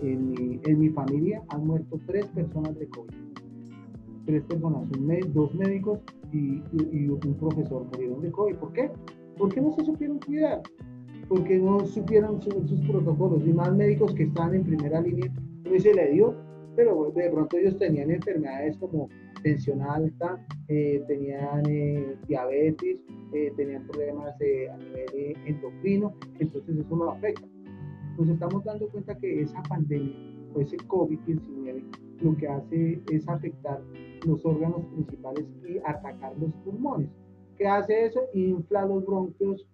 en 0.00 0.78
mi 0.78 0.88
familia 0.90 1.42
han 1.48 1.66
muerto 1.66 1.98
tres 2.06 2.26
personas 2.26 2.78
de 2.78 2.88
COVID 2.88 3.27
tres 4.28 4.42
personas, 4.42 4.82
dos 5.32 5.54
médicos 5.54 6.00
y, 6.34 6.60
un 7.08 7.36
profesor 7.40 7.86
murieron 7.90 8.20
de 8.20 8.30
COVID. 8.30 8.56
¿Por 8.56 8.72
qué? 8.74 8.90
Porque 9.38 9.58
no 9.58 9.72
se 9.72 9.86
supieron 9.86 10.20
cuidar, 10.20 10.60
porque 11.30 11.58
no 11.58 11.86
supieron 11.86 12.42
sus, 12.42 12.80
protocolos, 12.86 13.42
y 13.46 13.54
más 13.54 13.74
médicos 13.74 14.14
que 14.14 14.24
están 14.24 14.54
en 14.54 14.64
primera 14.64 15.00
línea, 15.00 15.32
no 15.64 15.80
se 15.80 15.94
le 15.94 16.12
dio, 16.12 16.34
pero 16.76 17.10
de 17.10 17.30
pronto 17.30 17.56
ellos 17.56 17.78
tenían 17.78 18.10
enfermedades 18.10 18.76
como 18.76 19.08
tensión 19.42 19.80
alta, 19.80 20.44
eh, 20.68 21.02
tenían 21.08 21.62
eh, 21.66 22.14
diabetes, 22.26 22.98
eh, 23.32 23.50
tenían 23.56 23.86
problemas 23.86 24.34
a 24.34 24.76
nivel 24.76 25.36
endocrino, 25.46 26.12
entonces 26.38 26.76
eso 26.76 26.96
no 26.96 27.12
afecta. 27.12 27.48
Nos 28.18 28.28
estamos 28.28 28.62
dando 28.62 28.88
cuenta 28.90 29.16
que 29.16 29.40
esa 29.40 29.62
pandemia 29.62 30.14
o 30.54 30.60
ese 30.60 30.76
COVID-19 30.76 31.82
lo 32.20 32.36
que 32.36 32.48
hace 32.48 33.00
es 33.10 33.26
afectar 33.28 33.80
los 34.26 34.44
órganos 34.44 34.84
principales 34.86 35.46
y 35.68 35.78
atacar 35.78 36.36
los 36.38 36.52
pulmones. 36.64 37.08
¿Qué 37.56 37.66
hace 37.66 38.06
eso? 38.06 38.20
Infla 38.34 38.86
los 38.86 39.04
bronquios 39.04 39.66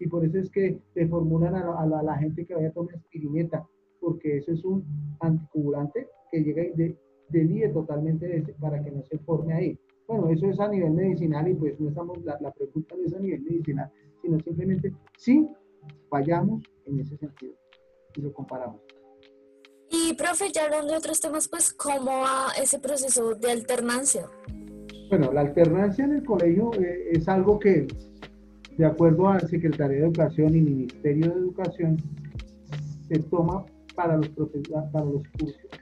y 0.00 0.06
por 0.08 0.24
eso 0.24 0.38
es 0.38 0.50
que 0.50 0.80
le 0.94 1.08
formulan 1.08 1.54
a, 1.54 1.86
la, 1.86 2.16
gente 2.16 2.44
que 2.44 2.54
vaya 2.54 2.68
a 2.68 2.72
tomar 2.72 2.94
aspirineta, 2.96 3.66
porque 4.00 4.38
eso 4.38 4.52
es 4.52 4.64
un 4.64 4.84
anticoagulante 5.20 6.08
que 6.30 6.42
llega 6.42 6.64
y 6.64 6.72
de, 6.72 6.96
delíe 7.28 7.68
totalmente 7.68 8.44
para 8.60 8.82
que 8.82 8.90
no 8.90 9.02
se 9.04 9.18
forme 9.18 9.54
ahí. 9.54 9.78
Bueno, 10.08 10.30
eso 10.30 10.46
es 10.46 10.58
a 10.58 10.68
nivel 10.68 10.92
medicinal 10.92 11.48
y 11.48 11.54
pues 11.54 11.78
no 11.78 11.90
estamos, 11.90 12.24
la, 12.24 12.38
la 12.40 12.50
pregunta 12.52 12.96
no 12.96 13.04
es 13.04 13.14
a 13.14 13.20
nivel 13.20 13.42
medicinal, 13.42 13.90
sino 14.22 14.40
simplemente 14.40 14.92
si 15.16 15.48
fallamos 16.08 16.64
en 16.86 17.00
ese 17.00 17.16
sentido 17.16 17.54
y 18.16 18.22
lo 18.22 18.32
comparamos. 18.32 18.80
Y, 19.90 20.14
profe, 20.14 20.50
ya 20.52 20.64
hablando 20.64 20.92
de 20.92 20.98
otros 20.98 21.20
temas, 21.20 21.48
pues, 21.48 21.72
¿cómo 21.72 22.10
va 22.20 22.48
ese 22.60 22.78
proceso 22.78 23.34
de 23.34 23.50
alternancia? 23.50 24.26
Bueno, 25.08 25.32
la 25.32 25.40
alternancia 25.40 26.04
en 26.04 26.16
el 26.16 26.24
colegio 26.24 26.70
eh, 26.74 27.10
es 27.12 27.28
algo 27.28 27.58
que, 27.58 27.86
de 28.76 28.86
acuerdo 28.86 29.28
al 29.28 29.48
Secretaría 29.48 29.98
de 29.98 30.04
Educación 30.04 30.54
y 30.54 30.60
Ministerio 30.60 31.30
de 31.30 31.40
Educación, 31.40 31.96
se 33.08 33.18
toma 33.20 33.64
para 33.94 34.16
los, 34.16 34.28
para 34.28 35.04
los 35.04 35.22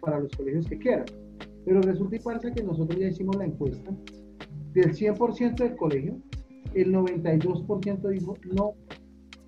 para 0.01 0.21
los 0.21 0.33
colegios 0.37 0.67
que 0.69 0.79
quieran. 0.79 1.07
Pero 1.65 1.83
resulta 1.83 2.17
y 2.17 2.21
parece 2.21 2.53
que 2.53 2.63
nosotros 2.63 2.99
ya 2.99 3.09
hicimos 3.09 3.37
la 3.37 3.45
encuesta. 3.45 3.91
Del 4.73 4.95
100% 4.95 5.57
del 5.57 5.77
colegio, 5.77 6.17
el 6.75 6.93
92% 6.93 8.09
dijo 8.09 8.37
no 8.55 8.75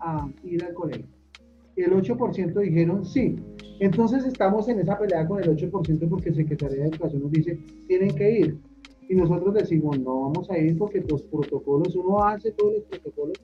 a 0.00 0.28
ir 0.42 0.64
al 0.64 0.74
colegio. 0.74 1.06
El 1.76 1.92
8% 1.92 2.60
dijeron 2.60 3.04
sí. 3.06 3.36
Entonces 3.80 4.24
estamos 4.24 4.68
en 4.68 4.80
esa 4.80 4.98
pelea 4.98 5.26
con 5.26 5.42
el 5.42 5.56
8% 5.56 6.08
porque 6.08 6.30
el 6.30 6.34
Secretaría 6.34 6.82
de 6.82 6.88
Educación 6.88 7.22
nos 7.22 7.30
dice, 7.30 7.58
tienen 7.86 8.14
que 8.14 8.38
ir. 8.40 8.58
Y 9.08 9.14
nosotros 9.14 9.54
decimos, 9.54 9.98
no 10.00 10.22
vamos 10.22 10.50
a 10.50 10.58
ir 10.58 10.76
porque 10.76 11.04
los 11.08 11.22
protocolos, 11.22 11.94
uno 11.94 12.22
hace 12.24 12.50
todos 12.52 12.74
los 12.74 12.82
protocolos, 12.84 13.38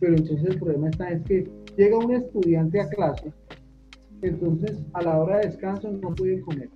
pero 0.00 0.16
entonces 0.16 0.44
el 0.44 0.58
problema 0.58 0.90
está 0.90 1.10
es 1.10 1.22
que 1.22 1.48
llega 1.76 1.96
un 1.96 2.12
estudiante 2.12 2.80
a 2.80 2.88
clase, 2.88 3.32
entonces 4.22 4.84
a 4.92 5.02
la 5.02 5.18
hora 5.18 5.38
de 5.38 5.46
descanso 5.46 5.90
no 5.90 6.14
puede 6.14 6.40
comer. 6.40 6.68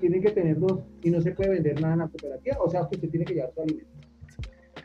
Tiene 0.00 0.20
que 0.20 0.30
tener 0.30 0.58
dos 0.60 0.80
y 1.02 1.10
no 1.10 1.20
se 1.20 1.32
puede 1.32 1.50
vender 1.50 1.80
nada 1.80 1.94
en 1.94 2.00
la 2.00 2.08
cooperativa, 2.08 2.58
o 2.62 2.70
sea 2.70 2.82
usted 2.82 3.08
tiene 3.08 3.24
que 3.24 3.34
llevar 3.34 3.52
su 3.54 3.62
alimento. 3.62 3.90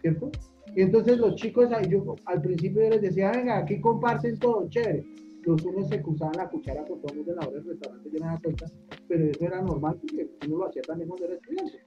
¿Cierto? 0.01 0.31
Y 0.75 0.81
entonces 0.81 1.17
los 1.17 1.35
chicos, 1.35 1.69
yo 1.89 2.15
al 2.25 2.41
principio 2.41 2.83
yo 2.83 2.89
les 2.91 3.01
decía, 3.01 3.31
venga, 3.31 3.57
aquí 3.57 3.79
comparten 3.81 4.37
todo, 4.39 4.67
chévere 4.69 5.03
los 5.47 5.63
unos 5.63 5.87
se 5.87 6.01
cruzaban 6.01 6.35
la 6.35 6.49
cuchara 6.49 6.85
con 6.85 6.99
todo 6.99 7.11
el 7.13 7.17
mundo 7.19 7.31
en 7.31 7.37
la 7.37 7.47
hora 7.47 7.57
del 7.57 7.65
restaurante, 7.65 8.09
yo 8.09 8.19
me 8.19 8.25
daba 8.25 8.39
cuenta, 8.41 8.65
pero 9.07 9.25
eso 9.31 9.45
era 9.45 9.61
normal 9.61 9.97
porque 10.01 10.29
uno 10.45 10.57
lo 10.57 10.67
hacía 10.67 10.81
también 10.81 11.07
cuando 11.07 11.25
era 11.25 11.35
estudiante. 11.35 11.79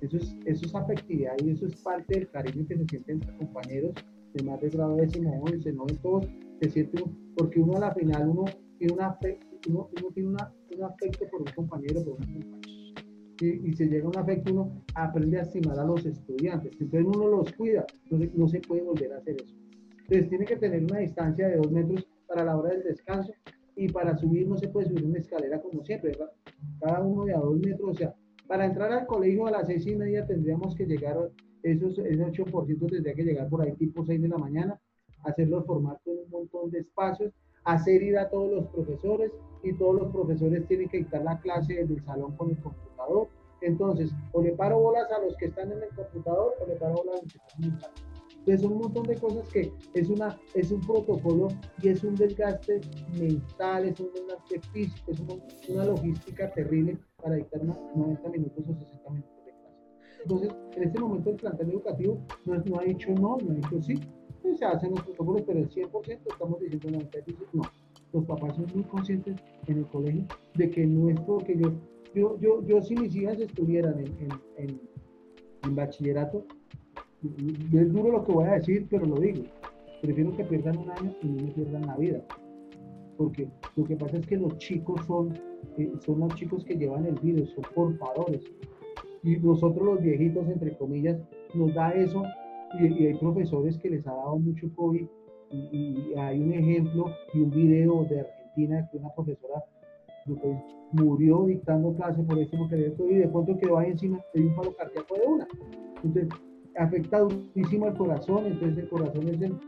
Eso 0.00 0.16
es, 0.16 0.36
eso 0.46 0.66
es 0.66 0.74
afectividad 0.74 1.34
y 1.44 1.50
eso 1.50 1.66
es 1.66 1.76
parte 1.82 2.14
del 2.14 2.28
cariño 2.30 2.64
que 2.66 2.76
se 2.76 2.86
sienten 2.86 3.16
entre 3.16 3.36
compañeros 3.36 3.92
de 4.34 4.44
más 4.44 4.60
de 4.60 4.68
grado 4.70 4.96
décimo, 4.96 5.42
once, 5.42 5.72
no 5.72 5.84
en 5.88 5.96
todos, 5.98 6.26
se 6.60 6.70
siente, 6.70 7.04
porque 7.36 7.60
uno 7.60 7.76
a 7.76 7.80
la 7.80 7.94
final, 7.94 8.28
uno 8.28 8.44
tiene, 8.78 8.94
una 8.94 9.18
uno, 9.68 9.90
uno 9.98 10.08
tiene 10.14 10.28
una, 10.30 10.52
un 10.76 10.84
afecto 10.84 11.26
por 11.28 11.40
un 11.40 11.48
compañero, 11.54 12.04
por 12.04 12.14
una 12.14 12.26
compañera. 12.26 12.62
Y, 13.40 13.68
y, 13.68 13.72
se 13.74 13.86
llega 13.86 14.04
a 14.04 14.08
un 14.08 14.18
afecto, 14.18 14.52
uno 14.52 14.84
aprende 14.94 15.38
a 15.38 15.42
estimar 15.42 15.76
a 15.76 15.84
los 15.84 16.06
estudiantes. 16.06 16.72
Entonces 16.80 17.04
uno 17.04 17.26
los 17.26 17.52
cuida, 17.52 17.84
no 18.10 18.18
no 18.34 18.48
se 18.48 18.60
puede 18.60 18.82
volver 18.82 19.12
a 19.12 19.18
hacer 19.18 19.36
eso. 19.42 19.54
Entonces 19.98 20.28
tiene 20.28 20.44
que 20.44 20.56
tener 20.56 20.84
una 20.84 20.98
distancia 20.98 21.48
de 21.48 21.56
dos 21.56 21.70
metros 21.70 22.06
para 22.32 22.46
la 22.46 22.56
hora 22.56 22.70
del 22.70 22.82
descanso 22.82 23.32
y 23.76 23.88
para 23.88 24.16
subir 24.16 24.48
no 24.48 24.56
se 24.56 24.68
puede 24.68 24.88
subir 24.88 25.04
una 25.04 25.18
escalera 25.18 25.60
como 25.60 25.84
siempre, 25.84 26.16
cada 26.80 27.00
uno 27.02 27.24
de 27.26 27.34
a 27.34 27.38
dos 27.38 27.58
metros, 27.58 27.90
o 27.90 27.94
sea, 27.94 28.14
para 28.46 28.64
entrar 28.64 28.90
al 28.90 29.06
colegio 29.06 29.46
a 29.46 29.50
las 29.50 29.66
seis 29.66 29.86
y 29.86 29.94
media 29.94 30.26
tendríamos 30.26 30.74
que 30.74 30.86
llegar, 30.86 31.16
esos, 31.62 31.98
ese 31.98 32.26
8% 32.26 32.90
tendría 32.90 33.14
que 33.14 33.22
llegar 33.22 33.48
por 33.48 33.62
ahí 33.62 33.72
tipo 33.72 34.04
6 34.04 34.22
de 34.22 34.28
la 34.28 34.38
mañana, 34.38 34.80
hacer 35.24 35.48
los 35.48 35.64
formatos 35.66 36.06
en 36.06 36.24
un 36.24 36.30
montón 36.30 36.70
de 36.70 36.80
espacios, 36.80 37.32
hacer 37.64 38.02
ir 38.02 38.16
a 38.18 38.28
todos 38.30 38.50
los 38.50 38.66
profesores 38.68 39.30
y 39.62 39.74
todos 39.74 40.00
los 40.00 40.12
profesores 40.12 40.66
tienen 40.66 40.88
que 40.88 40.98
dictar 40.98 41.22
la 41.22 41.38
clase 41.38 41.84
del 41.84 42.02
salón 42.02 42.34
con 42.36 42.50
el 42.50 42.58
computador. 42.58 43.28
Entonces, 43.60 44.10
o 44.32 44.42
le 44.42 44.52
paro 44.52 44.80
bolas 44.80 45.10
a 45.12 45.20
los 45.20 45.36
que 45.36 45.46
están 45.46 45.70
en 45.70 45.82
el 45.82 45.90
computador 45.90 46.54
o 46.60 46.66
le 46.66 46.76
paro 46.76 46.94
bolas 46.94 47.20
a 47.20 47.22
los 47.22 47.32
que 47.32 47.38
están 47.38 47.64
en 47.64 47.72
el 47.72 47.80
salón. 47.80 48.11
Entonces, 48.44 48.68
un 48.68 48.78
montón 48.78 49.04
de 49.04 49.14
cosas 49.16 49.48
que 49.50 49.72
es, 49.94 50.08
una, 50.08 50.36
es 50.54 50.72
un 50.72 50.80
protocolo 50.80 51.46
y 51.80 51.88
es 51.88 52.02
un 52.02 52.16
desgaste 52.16 52.80
mental, 53.16 53.84
es 53.84 54.00
un 54.00 54.10
desgaste 54.12 54.60
físico, 54.72 55.12
es 55.12 55.68
una, 55.68 55.84
logística 55.84 56.50
terrible 56.50 56.98
para 57.22 57.36
dictar 57.36 57.62
90 57.64 58.28
minutos 58.30 58.64
o 58.68 58.74
60 58.74 59.10
minutos 59.10 59.44
de 59.46 59.52
clase. 59.52 59.76
Entonces, 60.22 60.50
en 60.76 60.82
este 60.82 61.00
momento 61.00 61.30
el 61.30 61.36
plantel 61.36 61.70
educativo 61.70 62.20
no, 62.44 62.56
no 62.56 62.80
ha 62.80 62.82
dicho 62.82 63.10
no, 63.10 63.38
no 63.38 63.52
ha 63.52 63.54
dicho 63.54 63.80
sí, 63.80 63.94
pues 64.42 64.58
se 64.58 64.64
hacen 64.64 64.90
los 64.90 65.02
protocolos, 65.04 65.42
pero 65.46 65.60
el 65.60 65.70
100% 65.70 66.20
estamos 66.32 66.60
diciendo 66.60 66.90
90, 66.90 67.18
no. 67.52 67.62
Los 68.12 68.24
papás 68.24 68.56
son 68.56 68.66
muy 68.74 68.82
conscientes 68.84 69.36
en 69.68 69.78
el 69.78 69.86
colegio 69.86 70.26
de 70.54 70.68
que 70.68 70.84
no 70.84 71.08
es 71.08 71.20
porque 71.20 71.56
yo, 71.56 71.72
yo, 72.12 72.38
yo, 72.40 72.66
yo 72.66 72.82
si 72.82 72.96
mis 72.96 73.14
hijas 73.14 73.38
estuvieran 73.38 74.00
en, 74.00 74.28
en, 74.56 74.80
en 75.62 75.76
bachillerato, 75.76 76.44
es 77.24 77.92
duro 77.92 78.12
lo 78.12 78.24
que 78.24 78.32
voy 78.32 78.44
a 78.46 78.52
decir, 78.52 78.86
pero 78.90 79.06
lo 79.06 79.16
digo. 79.20 79.44
Prefiero 80.00 80.36
que 80.36 80.44
pierdan 80.44 80.78
un 80.78 80.90
año 80.90 81.14
y 81.22 81.26
no 81.28 81.42
me 81.42 81.52
pierdan 81.52 81.86
la 81.86 81.96
vida. 81.96 82.20
Porque 83.16 83.48
lo 83.76 83.84
que 83.84 83.96
pasa 83.96 84.16
es 84.18 84.26
que 84.26 84.36
los 84.36 84.58
chicos 84.58 85.00
son, 85.06 85.32
eh, 85.78 85.92
son 86.00 86.20
los 86.20 86.34
chicos 86.34 86.64
que 86.64 86.74
llevan 86.76 87.06
el 87.06 87.14
virus, 87.16 87.50
son 87.50 87.64
portadores. 87.74 88.42
Y 89.22 89.36
nosotros 89.36 89.84
los 89.84 90.02
viejitos, 90.02 90.48
entre 90.48 90.76
comillas, 90.76 91.18
nos 91.54 91.72
da 91.74 91.90
eso. 91.92 92.24
Y, 92.80 93.06
hay 93.06 93.14
profesores 93.14 93.78
que 93.78 93.90
les 93.90 94.06
ha 94.06 94.12
dado 94.12 94.38
mucho 94.38 94.68
COVID. 94.74 95.06
Y, 95.50 96.14
hay 96.16 96.40
un 96.40 96.52
ejemplo 96.52 97.06
y 97.34 97.40
un 97.40 97.50
video 97.50 98.04
de 98.04 98.20
Argentina 98.20 98.88
que 98.90 98.98
una 98.98 99.14
profesora 99.14 99.62
murió 100.92 101.44
dictando 101.46 101.94
clase 101.94 102.22
por 102.22 102.38
esto 102.38 102.56
porque 102.56 102.76
le 102.76 102.94
y 103.10 103.14
de 103.18 103.28
pronto 103.28 103.56
quedó 103.58 103.78
ahí 103.78 103.90
encima 103.90 104.20
de 104.34 104.42
un 104.42 104.54
paro 104.54 104.74
cardíaco 104.74 105.14
de 105.14 105.26
una. 105.26 105.48
Entonces, 106.02 106.28
afecta 106.76 107.20
durísimo 107.20 107.88
el 107.88 107.94
corazón, 107.94 108.46
entonces 108.46 108.78
el 108.78 108.88
corazón 108.88 109.28
es 109.28 109.42
el, 109.42 109.58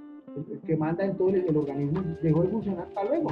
que 0.66 0.76
manda 0.76 1.04
en 1.04 1.16
todo 1.16 1.28
el, 1.30 1.56
organismo, 1.56 2.02
dejó 2.22 2.42
de 2.42 2.48
funcionar, 2.48 2.86
hasta 2.88 3.04
luego. 3.04 3.30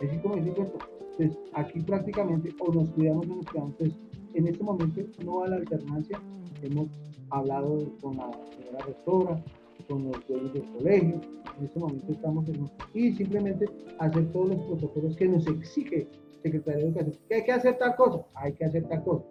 Es 0.00 0.20
como 0.20 0.36
dice 0.36 0.48
Entonces, 0.50 1.38
aquí 1.54 1.80
prácticamente 1.80 2.50
o 2.58 2.72
nos 2.72 2.90
cuidamos 2.90 3.26
o 3.26 3.36
nos 3.36 3.46
cuidamos. 3.46 3.74
Entonces, 3.78 3.98
en 4.34 4.46
este 4.48 4.64
momento 4.64 5.00
no 5.24 5.36
va 5.36 5.48
la 5.48 5.56
alternancia. 5.56 6.20
Hemos 6.62 6.88
hablado 7.30 7.92
con 8.00 8.16
la 8.16 8.30
señora 8.56 8.84
rectora, 8.86 9.42
con 9.88 10.04
los 10.04 10.26
dueños 10.26 10.52
del 10.52 10.64
colegio. 10.72 11.20
En 11.58 11.64
este 11.64 11.78
momento 11.78 12.12
estamos 12.12 12.48
en 12.48 12.70
y 12.94 13.12
simplemente 13.12 13.66
hacer 13.98 14.30
todos 14.32 14.50
los 14.50 14.60
protocolos 14.62 15.16
que 15.16 15.28
nos 15.28 15.46
exige 15.46 16.08
Secretaría 16.42 16.84
de 16.84 16.88
Educación. 16.88 17.16
¿Que 17.28 17.34
hay 17.36 17.44
que 17.44 17.52
hacer 17.52 17.78
tal 17.78 17.96
cosa? 17.96 18.26
Hay 18.34 18.52
que 18.54 18.64
hacer 18.64 18.84
tal 18.88 19.04
cosa. 19.04 19.24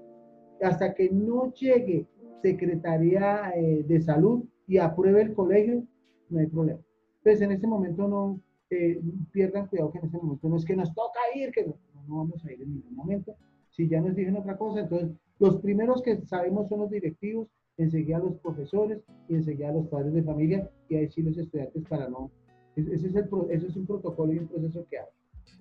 Hasta 0.62 0.94
que 0.94 1.10
no 1.10 1.52
llegue 1.54 2.06
Secretaría 2.42 3.52
eh, 3.56 3.84
de 3.88 4.02
Salud 4.02 4.46
y 4.68 4.78
apruebe 4.78 5.22
el 5.22 5.34
colegio, 5.34 5.84
no 6.30 6.40
hay 6.40 6.48
problema. 6.48 6.80
Entonces, 7.18 7.42
en 7.42 7.52
este 7.52 7.68
momento 7.68 8.08
no 8.08 8.42
eh, 8.70 9.02
pierdan 9.32 9.68
cuidado 9.68 9.92
que 9.92 10.00
en 10.00 10.06
este 10.06 10.18
momento 10.18 10.50
no 10.50 10.58
es 10.58 10.66
que 10.66 10.76
nos 10.76 10.94
toca 10.94 11.20
ir, 11.36 11.52
que 11.52 11.66
no, 11.66 11.76
no 12.08 12.18
vamos 12.18 12.44
a 12.46 12.52
ir 12.52 12.62
en 12.62 12.76
ningún 12.76 12.96
momento. 12.96 13.36
Si 13.72 13.88
ya 13.88 14.02
nos 14.02 14.16
dicen 14.16 14.36
otra 14.38 14.58
cosa, 14.58 14.82
entonces 14.82 15.10
los 15.40 15.58
primeros 15.62 16.02
que 16.02 16.22
sabemos 16.26 16.70
son 16.70 16.80
los 16.80 16.90
directivos, 16.90 17.48
enseguida 17.78 18.20
los 18.20 18.36
profesores 18.38 19.00
y 19.28 19.36
enseguida 19.36 19.72
los 19.72 19.88
padres 19.88 20.14
de 20.14 20.24
familia 20.24 20.70
y 20.90 20.96
ahí 20.96 21.10
sí 21.10 21.22
los 21.22 21.38
estudiantes 21.38 21.84
para 21.88 22.10
no. 22.10 22.32
Ese 22.76 23.08
es, 23.08 23.16
el, 23.16 23.28
ese 23.50 23.68
es 23.68 23.76
un 23.76 23.86
protocolo 23.86 24.34
y 24.34 24.40
un 24.40 24.48
proceso 24.48 24.86
que 24.90 25.00
hay. 25.00 25.06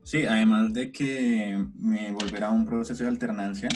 Sí, 0.03 0.25
además 0.25 0.73
de 0.73 0.93
que 0.93 1.64
me 1.79 2.12
volverá 2.12 2.49
a 2.49 2.53
un 2.53 2.64
proceso 2.64 3.03
de 3.03 3.11
alternancia, 3.11 3.69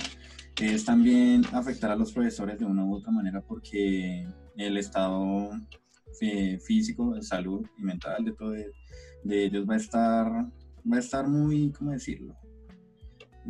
es 0.57 0.85
también 0.85 1.45
afectar 1.53 1.90
a 1.90 1.97
los 1.97 2.12
profesores 2.12 2.59
de 2.59 2.64
una 2.64 2.85
u 2.85 2.95
otra 2.95 3.12
manera 3.12 3.40
porque 3.40 4.27
el 4.57 4.77
estado 4.77 5.51
físico, 6.64 7.14
de 7.14 7.23
salud 7.23 7.67
y 7.77 7.83
mental 7.83 8.25
de 8.25 8.33
todo 8.33 8.51
de, 8.51 8.73
ellos 9.25 9.69
va 9.69 9.75
a 9.75 9.79
estar 9.79 10.27
va 10.31 10.97
a 10.97 11.01
estar 11.01 11.27
muy, 11.27 11.73
¿cómo 11.73 11.90
decirlo? 11.90 12.37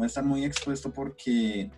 Va 0.00 0.04
a 0.04 0.06
estar 0.06 0.24
muy 0.24 0.44
expuesto 0.44 0.92
porque 0.92 1.70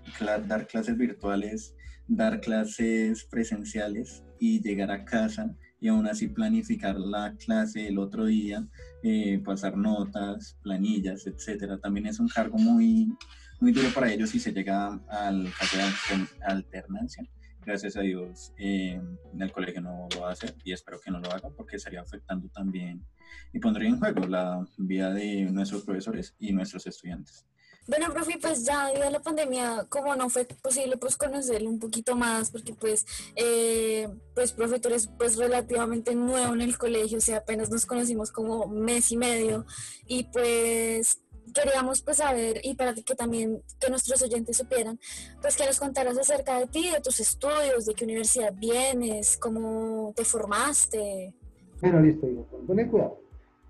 dar 0.47 0.67
clases 0.67 0.97
virtuales, 0.97 1.75
dar 2.07 2.41
clases 2.41 3.25
presenciales 3.25 4.23
y 4.39 4.61
llegar 4.61 4.91
a 4.91 5.05
casa 5.05 5.55
y 5.81 5.89
aún 5.89 6.07
así 6.07 6.29
planificar 6.29 6.99
la 6.99 7.35
clase 7.37 7.89
el 7.89 7.99
otro 7.99 8.27
día, 8.27 8.67
eh, 9.03 9.41
pasar 9.45 9.77
notas, 9.77 10.59
planillas, 10.63 11.27
etcétera, 11.27 11.79
también 11.79 12.07
es 12.07 12.19
un 12.19 12.29
cargo 12.29 12.59
muy, 12.59 13.13
muy 13.61 13.73
duro 13.73 13.89
para 13.95 14.13
ellos 14.13 14.31
si 14.31 14.39
se 14.39 14.53
llega 14.53 15.01
al 15.09 15.53
caso 15.59 15.77
de 15.77 16.27
alternancia. 16.47 17.25
Gracias 17.65 17.97
a 17.97 18.01
Dios 18.01 18.53
eh, 18.59 19.01
el 19.39 19.53
colegio 19.53 19.81
no 19.81 20.09
lo 20.15 20.27
hace 20.27 20.55
y 20.63 20.73
espero 20.73 21.01
que 21.01 21.11
no 21.11 21.19
lo 21.19 21.33
haga 21.33 21.51
porque 21.51 21.77
estaría 21.77 22.01
afectando 22.01 22.49
también 22.51 23.05
y 23.53 23.59
pondría 23.59 23.89
en 23.89 23.99
juego 23.99 24.25
la 24.27 24.65
vida 24.77 25.13
de 25.13 25.43
nuestros 25.51 25.83
profesores 25.83 26.35
y 26.39 26.53
nuestros 26.53 26.87
estudiantes. 26.87 27.45
Bueno, 27.89 28.13
profe, 28.13 28.37
pues 28.43 28.65
ya 28.65 28.89
debido 28.89 29.07
a 29.07 29.11
la 29.11 29.23
pandemia, 29.23 29.87
como 29.89 30.17
no 30.17 30.29
fue 30.29 30.45
posible 30.45 30.97
pues 30.97 31.17
conocerlo 31.17 31.71
un 31.71 31.79
poquito 31.79 32.17
más, 32.17 32.51
porque 32.51 32.75
pues, 32.75 33.07
eh, 33.37 34.09
pues 34.35 34.53
profe, 34.53 34.81
pues 35.17 35.37
relativamente 35.37 36.13
nuevo 36.17 36.53
en 36.55 36.63
el 36.63 36.77
colegio, 36.79 37.19
o 37.19 37.21
sea, 37.21 37.39
apenas 37.39 37.71
nos 37.71 37.87
conocimos 37.87 38.33
como 38.33 38.67
mes 38.67 39.13
y 39.13 39.17
medio, 39.17 39.67
y 40.05 40.25
pues 40.25 41.21
queríamos 41.53 42.03
pues 42.03 42.19
saber 42.19 42.61
y 42.63 42.75
para 42.75 42.95
que 42.95 43.15
también 43.15 43.63
que 43.81 43.91
nuestros 43.91 44.23
oyentes 44.23 44.57
supieran, 44.57 44.99
pues 45.41 45.57
que 45.57 45.67
nos 45.67 45.79
contaras 45.79 46.19
acerca 46.19 46.59
de 46.59 46.67
ti, 46.67 46.91
de 46.91 47.01
tus 47.01 47.21
estudios, 47.21 47.87
de 47.87 47.95
qué 47.95 48.05
universidad 48.05 48.55
vienes, 48.55 49.37
cómo 49.37 50.13
te 50.17 50.25
formaste. 50.25 51.35
Bueno, 51.81 52.01
listo, 52.01 52.27
hijo. 52.29 52.47
Ponen 52.67 52.89
cuidado. 52.89 53.21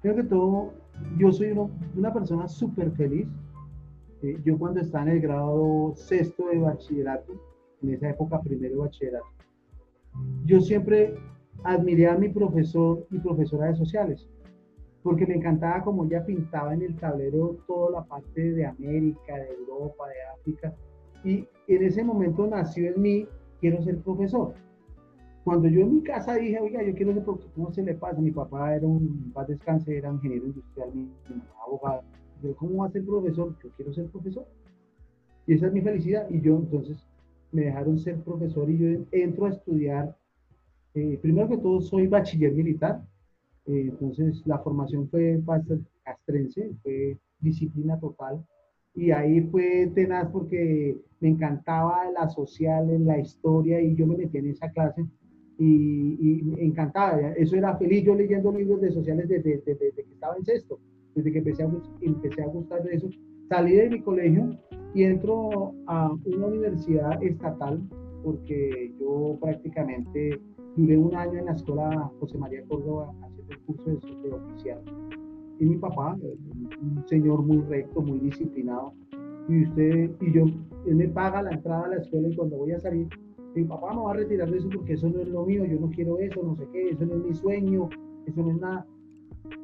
Creo 0.01 0.17
que 0.17 0.23
todo, 0.25 0.73
yo 1.19 1.33
soy 1.33 1.57
una 1.95 2.13
persona 2.13 2.49
súper 2.49 2.93
feliz. 2.93 3.27
Eh, 4.23 4.39
yo 4.45 4.59
cuando 4.59 4.81
estaba 4.81 5.05
en 5.05 5.11
el 5.11 5.21
grado 5.21 5.95
sexto 5.97 6.47
de 6.49 6.59
bachillerato, 6.59 7.33
en 7.83 7.95
esa 7.95 8.11
época 8.11 8.41
primero 8.41 8.77
de 8.77 8.81
bachillerato, 8.81 9.27
yo 10.45 10.61
siempre 10.61 11.19
admiré 11.65 12.09
a 12.09 12.17
mi 12.17 12.29
profesor 12.29 13.07
y 13.11 13.19
profesora 13.19 13.67
de 13.67 13.77
sociales 13.77 14.27
porque 15.07 15.25
me 15.25 15.37
encantaba 15.37 15.85
como 15.85 16.05
ella 16.05 16.27
pintaba 16.27 16.75
en 16.75 16.83
el 16.83 16.97
tablero 16.97 17.59
toda 17.69 18.01
la 18.01 18.05
parte 18.05 18.41
de 18.55 18.67
América, 18.67 19.37
de 19.37 19.53
Europa, 19.53 20.09
de 20.09 20.15
África. 20.35 20.75
Y 21.23 21.47
en 21.69 21.83
ese 21.85 22.03
momento 22.03 22.45
nació 22.45 22.89
en 22.89 23.01
mí, 23.01 23.29
quiero 23.61 23.81
ser 23.83 23.99
profesor. 23.99 24.55
Cuando 25.45 25.69
yo 25.69 25.83
en 25.83 25.95
mi 25.95 26.03
casa 26.03 26.35
dije, 26.35 26.59
oiga, 26.59 26.83
yo 26.83 26.93
quiero 26.93 27.15
ser 27.15 27.23
profesor, 27.23 27.53
¿cómo 27.55 27.71
se 27.71 27.85
le 27.85 27.95
pasa? 27.95 28.21
Mi 28.21 28.33
papá 28.33 28.75
era 28.75 28.85
un, 28.85 29.31
paz 29.33 29.47
descanse, 29.47 29.97
era 29.97 30.11
ingeniero 30.11 30.47
industrial, 30.47 30.91
mi, 30.93 31.05
mamá 31.05 31.45
abogado. 31.65 32.03
Yo, 32.43 32.57
¿cómo 32.57 32.83
va 32.83 32.89
a 32.89 32.91
ser 32.91 33.07
profesor? 33.07 33.55
Yo 33.63 33.71
quiero 33.77 33.93
ser 33.93 34.07
profesor. 34.07 34.45
Y 35.47 35.55
esa 35.55 35.69
es 35.69 35.73
mi 35.73 35.83
felicidad. 35.83 36.29
Y 36.31 36.41
yo 36.41 36.57
entonces 36.57 37.07
me 37.53 37.63
dejaron 37.63 37.97
ser 37.97 38.17
profesor 38.25 38.69
y 38.69 38.79
yo 38.79 39.05
entro 39.13 39.47
a 39.47 39.51
estudiar. 39.51 40.17
Eh, 40.95 41.17
primero 41.23 41.49
que 41.49 41.59
todo, 41.59 41.81
soy 41.81 42.09
bachiller 42.09 42.53
militar 42.53 43.05
entonces 43.67 44.43
la 44.47 44.59
formación 44.59 45.09
fue 45.09 45.41
castrense, 46.05 46.73
fue 46.83 47.19
disciplina 47.41 47.99
total. 47.99 48.45
Y 48.95 49.11
ahí 49.11 49.43
fue 49.43 49.91
tenaz 49.95 50.31
porque 50.31 50.97
me 51.21 51.29
encantaba 51.29 52.11
la 52.13 52.29
social, 52.29 53.05
la 53.05 53.19
historia 53.19 53.81
y 53.81 53.95
yo 53.95 54.07
me 54.07 54.17
metí 54.17 54.39
en 54.39 54.51
esa 54.51 54.71
clase 54.71 55.05
y, 55.59 56.43
me 56.45 56.65
encantaba. 56.65 57.33
Eso 57.33 57.57
era 57.57 57.77
feliz 57.77 58.05
yo 58.05 58.15
leyendo 58.15 58.53
libros 58.53 58.81
de 58.81 58.93
sociales 58.93 59.29
desde, 59.29 59.61
que 59.63 60.13
estaba 60.13 60.37
en 60.37 60.45
sexto, 60.45 60.79
desde 61.15 61.33
que 61.33 61.39
empecé 61.39 61.63
a, 61.63 61.71
empecé 62.01 62.43
a 62.43 62.47
gustar 62.47 62.83
de 62.85 62.95
eso. 62.95 63.09
Salí 63.49 63.77
de 63.77 63.91
mi 63.91 64.01
colegio 64.01 64.59
y 64.95 65.03
entro 65.03 65.75
a 65.87 66.11
una 66.25 66.47
universidad 66.47 67.23
estatal 67.23 67.81
porque 68.25 68.93
yo 68.99 69.39
prácticamente 69.41 70.41
duré 70.75 70.97
un 70.97 71.15
año 71.15 71.39
en 71.39 71.45
la 71.47 71.53
escuela 71.53 72.11
José 72.19 72.39
María 72.39 72.65
Córdoba 72.67 73.13
el 73.49 73.59
curso 73.61 73.85
de, 73.91 74.31
oficial. 74.31 74.81
Y 75.59 75.65
mi 75.65 75.77
papá, 75.77 76.17
un 76.83 77.05
señor 77.07 77.43
muy 77.43 77.63
recto, 77.63 78.03
muy 78.03 78.19
disciplinado, 78.19 78.93
y 79.49 79.63
usted 79.63 80.11
y 80.21 80.33
yo, 80.33 80.45
él 80.87 80.97
me 80.97 81.09
paga 81.09 81.43
la 81.43 81.53
entrada 81.53 81.87
a 81.87 81.89
la 81.89 81.97
escuela 81.97 82.29
y 82.29 82.37
cuando 82.37 82.57
voy 82.57 82.73
a 82.73 82.81
salir, 82.81 83.09
mi 83.55 83.65
papá 83.65 83.95
me 83.95 84.03
va 84.03 84.11
a 84.11 84.15
retirar 84.15 84.51
de 84.51 84.59
eso 84.59 84.69
porque 84.69 84.95
eso 84.95 85.09
no 85.09 85.21
es 85.21 85.29
lo 85.29 85.47
mío, 85.47 85.65
yo 85.65 85.79
no 85.81 85.89
quiero 85.91 86.19
eso, 86.19 86.43
no 86.43 86.57
sé 86.57 86.67
qué, 86.73 86.91
eso 86.91 87.07
no 87.07 87.15
es 87.15 87.25
mi 87.25 87.35
sueño, 87.35 87.89
eso 88.27 88.43
no 88.43 88.51
es 88.51 88.61
nada. 88.61 88.87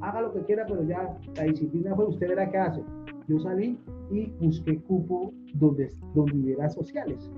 Haga 0.00 0.22
lo 0.22 0.32
que 0.32 0.40
quiera, 0.42 0.64
pero 0.66 0.82
ya 0.84 1.18
la 1.36 1.44
disciplina 1.44 1.94
fue, 1.94 2.06
usted 2.06 2.28
verá 2.28 2.50
qué 2.50 2.58
hace. 2.58 2.82
Yo 3.28 3.38
salí 3.40 3.78
y 4.10 4.32
busqué 4.40 4.78
cupo 4.80 5.32
donde, 5.54 5.90
donde 6.14 6.32
hubiera 6.32 6.70
sociales. 6.70 7.30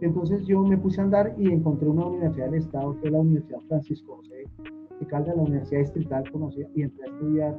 Entonces 0.00 0.46
yo 0.46 0.62
me 0.62 0.78
puse 0.78 1.00
a 1.00 1.04
andar 1.04 1.34
y 1.38 1.50
encontré 1.50 1.88
una 1.88 2.06
universidad 2.06 2.50
del 2.50 2.60
Estado, 2.60 2.98
que 3.00 3.06
es 3.08 3.12
la 3.12 3.20
Universidad 3.20 3.60
Francisco 3.68 4.16
José 4.16 4.44
de 5.00 5.06
Caldas, 5.06 5.36
la 5.36 5.42
Universidad 5.42 5.80
Distrital 5.80 6.30
conocida, 6.30 6.68
y 6.74 6.82
entré 6.82 7.04
a 7.04 7.12
estudiar 7.12 7.58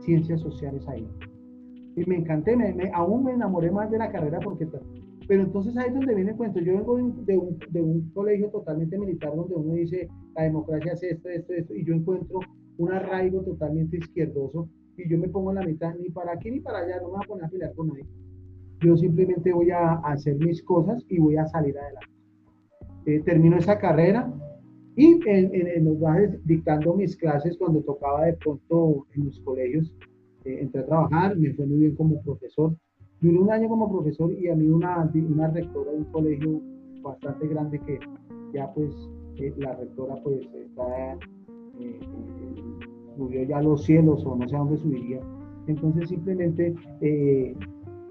ciencias 0.00 0.40
sociales 0.40 0.86
ahí. 0.88 1.08
Y 1.96 2.04
me 2.04 2.16
encanté, 2.16 2.56
me, 2.56 2.90
aún 2.92 3.24
me 3.24 3.32
enamoré 3.32 3.70
más 3.70 3.90
de 3.90 3.98
la 3.98 4.10
carrera 4.10 4.38
porque... 4.40 4.68
Pero 5.26 5.42
entonces 5.42 5.76
ahí 5.76 5.88
es 5.88 5.94
donde 5.94 6.14
viene 6.14 6.30
el 6.30 6.36
cuento. 6.36 6.60
Yo 6.60 6.74
vengo 6.74 6.96
de 6.96 7.36
un, 7.36 7.58
de 7.70 7.82
un 7.82 8.10
colegio 8.10 8.48
totalmente 8.50 8.96
militar 8.96 9.34
donde 9.34 9.56
uno 9.56 9.74
dice 9.74 10.08
la 10.36 10.44
democracia 10.44 10.92
es 10.92 11.02
esto, 11.02 11.28
esto, 11.28 11.52
esto, 11.52 11.74
y 11.74 11.84
yo 11.84 11.94
encuentro 11.94 12.38
un 12.78 12.92
arraigo 12.92 13.42
totalmente 13.42 13.96
izquierdoso 13.96 14.68
y 14.96 15.08
yo 15.08 15.18
me 15.18 15.28
pongo 15.28 15.50
en 15.50 15.56
la 15.56 15.62
mitad, 15.62 15.94
ni 15.96 16.10
para 16.10 16.32
aquí 16.32 16.50
ni 16.50 16.60
para 16.60 16.78
allá, 16.78 17.00
no 17.00 17.08
me 17.08 17.14
voy 17.14 17.20
a 17.24 17.28
poner 17.28 17.44
a 17.44 17.48
pelear 17.48 17.74
con 17.74 17.88
nadie. 17.88 18.06
Yo 18.80 18.96
simplemente 18.96 19.52
voy 19.52 19.70
a 19.70 19.94
hacer 19.94 20.36
mis 20.36 20.62
cosas 20.62 21.04
y 21.08 21.18
voy 21.18 21.36
a 21.36 21.46
salir 21.46 21.76
adelante. 21.78 22.12
Eh, 23.06 23.20
termino 23.24 23.56
esa 23.56 23.78
carrera 23.78 24.32
y 24.96 25.20
en, 25.26 25.54
en, 25.54 25.84
los 25.84 26.00
bares 26.00 26.44
dictando 26.46 26.94
mis 26.94 27.14
clases 27.16 27.56
cuando 27.58 27.80
tocaba 27.80 28.24
de 28.24 28.32
pronto 28.32 29.06
en 29.14 29.26
los 29.26 29.38
colegios, 29.40 29.94
eh, 30.44 30.58
entré 30.62 30.80
a 30.80 30.86
trabajar, 30.86 31.36
me 31.36 31.52
fue 31.52 31.66
muy 31.66 31.80
bien 31.80 31.96
como 31.96 32.22
profesor. 32.22 32.74
Duré 33.20 33.38
un 33.38 33.50
año 33.50 33.68
como 33.68 33.92
profesor 33.92 34.32
y 34.32 34.48
a 34.48 34.54
mí 34.54 34.66
una, 34.66 35.10
una 35.14 35.48
rectora 35.48 35.92
de 35.92 35.98
un 35.98 36.04
colegio 36.04 36.62
bastante 37.02 37.46
grande 37.48 37.78
que 37.80 37.98
ya 38.54 38.72
pues 38.72 38.90
eh, 39.36 39.52
la 39.58 39.74
rectora 39.74 40.16
pues 40.22 40.40
está 40.54 41.18
subió 43.16 43.42
ya 43.44 43.58
a 43.58 43.62
los 43.62 43.84
cielos 43.84 44.24
o 44.24 44.36
no 44.36 44.48
sé 44.48 44.56
a 44.56 44.60
dónde 44.60 44.78
subiría. 44.78 45.20
Entonces 45.66 46.08
simplemente 46.08 46.74
eh, 47.00 47.54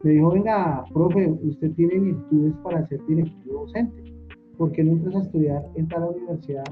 me 0.03 0.11
dijo, 0.11 0.31
venga, 0.31 0.83
profe, 0.93 1.31
usted 1.43 1.71
tiene 1.73 1.99
virtudes 1.99 2.53
para 2.63 2.85
ser 2.87 3.03
directivo 3.07 3.61
docente. 3.61 4.14
¿Por 4.57 4.71
qué 4.71 4.83
no 4.83 4.93
entras 4.93 5.15
a 5.15 5.21
estudiar 5.21 5.65
en 5.75 5.87
tal 5.87 6.03
universidad 6.15 6.63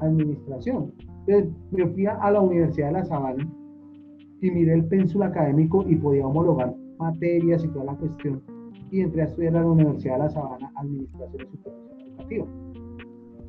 administración? 0.00 0.92
Entonces 1.26 1.52
me 1.70 1.86
fui 1.88 2.06
a 2.06 2.30
la 2.30 2.40
Universidad 2.40 2.88
de 2.88 2.92
La 2.92 3.04
Sabana 3.04 3.48
y 4.40 4.50
miré 4.50 4.74
el 4.74 4.84
pénsul 4.86 5.22
académico 5.22 5.84
y 5.88 5.96
podía 5.96 6.26
homologar 6.26 6.74
materias 6.98 7.64
y 7.64 7.68
toda 7.68 7.86
la 7.86 7.94
cuestión. 7.94 8.42
Y 8.90 9.00
entré 9.00 9.22
a 9.22 9.24
estudiar 9.24 9.56
a 9.56 9.60
la 9.60 9.70
Universidad 9.70 10.14
de 10.14 10.18
La 10.18 10.28
Sabana 10.30 10.72
Administración 10.76 11.42
y 11.42 11.56
Supervisión 11.56 12.08
Educativa. 12.08 12.46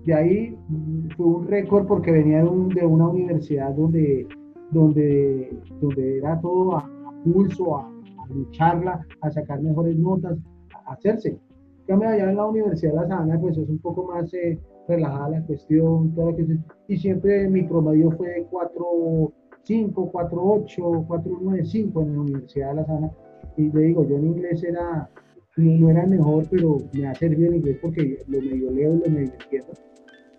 De 0.06 0.14
ahí 0.14 0.58
mm, 0.70 1.10
fue 1.18 1.26
un 1.26 1.48
récord 1.48 1.88
porque 1.88 2.12
venía 2.12 2.44
de, 2.44 2.50
de 2.76 2.86
una 2.86 3.10
universidad 3.10 3.74
donde, 3.74 4.28
donde, 4.72 5.60
donde 5.82 6.18
era 6.20 6.40
todo 6.40 6.78
a, 6.78 6.90
pulso, 7.24 7.78
a, 7.78 7.92
lucharla, 8.30 9.06
a 9.22 9.32
sacar 9.32 9.62
mejores 9.62 9.98
notas, 9.98 10.38
a 10.86 10.94
hacerse. 10.94 11.38
Cambio 11.88 12.10
allá 12.10 12.30
en 12.30 12.38
la 12.38 12.46
Universidad 12.48 12.94
de 12.94 12.98
La 12.98 13.08
Sabana, 13.08 13.40
pues 13.40 13.58
es 13.58 13.70
un 13.70 13.80
poco 13.80 14.08
más 14.08 14.34
eh, 14.34 14.60
relajada 14.88 15.30
la 15.30 15.42
cuestión, 15.44 16.14
todo 16.16 16.36
que 16.36 16.58
y 16.88 16.98
siempre 16.98 17.48
mi 17.48 17.64
promedio 17.64 18.12
fue 18.12 18.48
4.5, 18.50 20.12
4.8, 20.12 21.08
4.95 21.08 22.02
en 22.02 22.14
la 22.14 22.22
Universidad 22.22 22.70
de 22.70 22.76
La 22.76 22.86
Sabana. 22.86 23.12
Y 23.58 23.72
le 23.72 23.82
digo, 23.82 24.08
yo 24.08 24.18
en 24.18 24.26
inglés 24.26 24.64
era, 24.64 25.10
no 25.58 25.90
era 25.90 26.04
el 26.04 26.10
mejor, 26.10 26.46
pero 26.50 26.78
me 26.94 27.08
ha 27.08 27.16
servido 27.16 27.50
el 27.50 27.58
inglés 27.58 27.78
porque 27.82 28.24
lo 28.28 28.42
medio 28.42 28.72
leo 28.72 28.96
y 28.96 28.98
lo 28.98 29.10
medio 29.10 29.34
entiendo. 29.34 29.74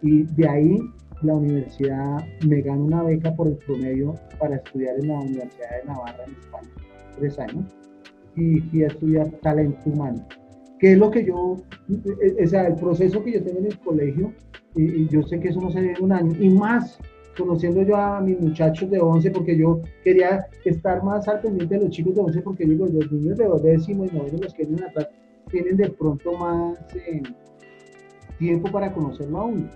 Y 0.02 0.22
de 0.24 0.48
ahí 0.48 0.78
la 1.22 1.35
universidad 1.35 2.24
me 2.46 2.61
gana 2.61 2.82
una 2.82 3.02
beca 3.02 3.35
por 3.35 3.48
el 3.48 3.56
promedio 3.56 4.14
para 4.38 4.56
estudiar 4.56 4.96
en 5.00 5.09
la 5.09 5.20
Universidad 5.20 5.80
de 5.80 5.85
Navarra 5.87 6.24
en 6.26 6.32
España, 6.32 6.68
tres 7.18 7.38
años, 7.38 7.64
y 8.35 8.61
fui 8.61 8.85
a 8.85 8.88
estudiar 8.88 9.30
talento 9.42 9.80
humano, 9.87 10.26
que 10.78 10.92
es 10.92 10.98
lo 10.98 11.10
que 11.10 11.24
yo, 11.24 11.56
eh, 11.88 12.44
o 12.44 12.46
sea, 12.46 12.66
el 12.66 12.74
proceso 12.74 13.22
que 13.22 13.32
yo 13.32 13.42
tengo 13.42 13.58
en 13.58 13.66
el 13.66 13.78
colegio, 13.78 14.32
y, 14.74 15.08
yo 15.08 15.22
sé 15.22 15.40
que 15.40 15.48
eso 15.48 15.60
no 15.60 15.70
se 15.70 15.78
en 15.78 16.02
un 16.02 16.12
año, 16.12 16.34
y 16.38 16.50
más 16.50 16.98
conociendo 17.36 17.82
yo 17.82 17.96
a 17.96 18.20
mis 18.20 18.40
muchachos 18.40 18.90
de 18.90 18.98
11, 18.98 19.30
porque 19.30 19.56
yo 19.56 19.80
quería 20.04 20.46
estar 20.64 21.02
más 21.02 21.28
al 21.28 21.40
pendiente 21.40 21.74
de 21.74 21.84
los 21.84 21.90
chicos 21.90 22.14
de 22.14 22.20
11, 22.22 22.42
porque 22.42 22.64
digo, 22.64 22.86
los 22.86 23.12
niños 23.12 23.36
de 23.36 23.48
décimo 23.62 24.04
y 24.04 24.16
noveno, 24.16 24.38
los 24.42 24.54
que 24.54 24.64
vienen 24.64 24.84
atrás, 24.84 25.08
tienen 25.50 25.76
de 25.76 25.90
pronto 25.90 26.32
más 26.32 26.78
eh, 26.94 27.22
tiempo 28.38 28.70
para 28.70 28.92
conocerlo 28.92 29.38
a 29.38 29.44
uno 29.44 29.68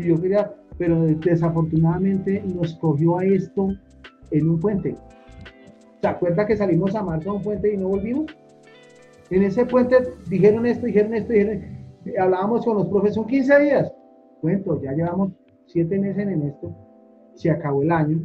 y 0.00 0.08
yo 0.08 0.20
quería, 0.20 0.52
pero 0.78 1.04
desafortunadamente 1.04 2.42
nos 2.54 2.74
cogió 2.76 3.18
a 3.18 3.24
esto 3.24 3.68
en 4.30 4.48
un 4.48 4.60
puente. 4.60 4.96
¿Se 6.00 6.08
acuerda 6.08 6.46
que 6.46 6.56
salimos 6.56 6.94
a 6.94 7.02
marzo 7.02 7.30
a 7.30 7.34
un 7.34 7.42
puente 7.42 7.72
y 7.72 7.76
no 7.76 7.88
volvimos? 7.88 8.26
En 9.30 9.42
ese 9.42 9.64
puente 9.64 9.96
dijeron 10.28 10.66
esto, 10.66 10.86
dijeron 10.86 11.14
esto, 11.14 11.32
dijeron, 11.32 11.62
hablábamos 12.18 12.64
con 12.64 12.78
los 12.78 12.88
profes, 12.88 13.14
son 13.14 13.26
15 13.26 13.60
días. 13.60 13.92
Cuento, 14.40 14.80
ya 14.82 14.92
llevamos 14.92 15.32
7 15.66 15.98
meses 15.98 16.26
en 16.26 16.42
esto, 16.42 16.74
se 17.34 17.50
acabó 17.50 17.82
el 17.82 17.92
año 17.92 18.20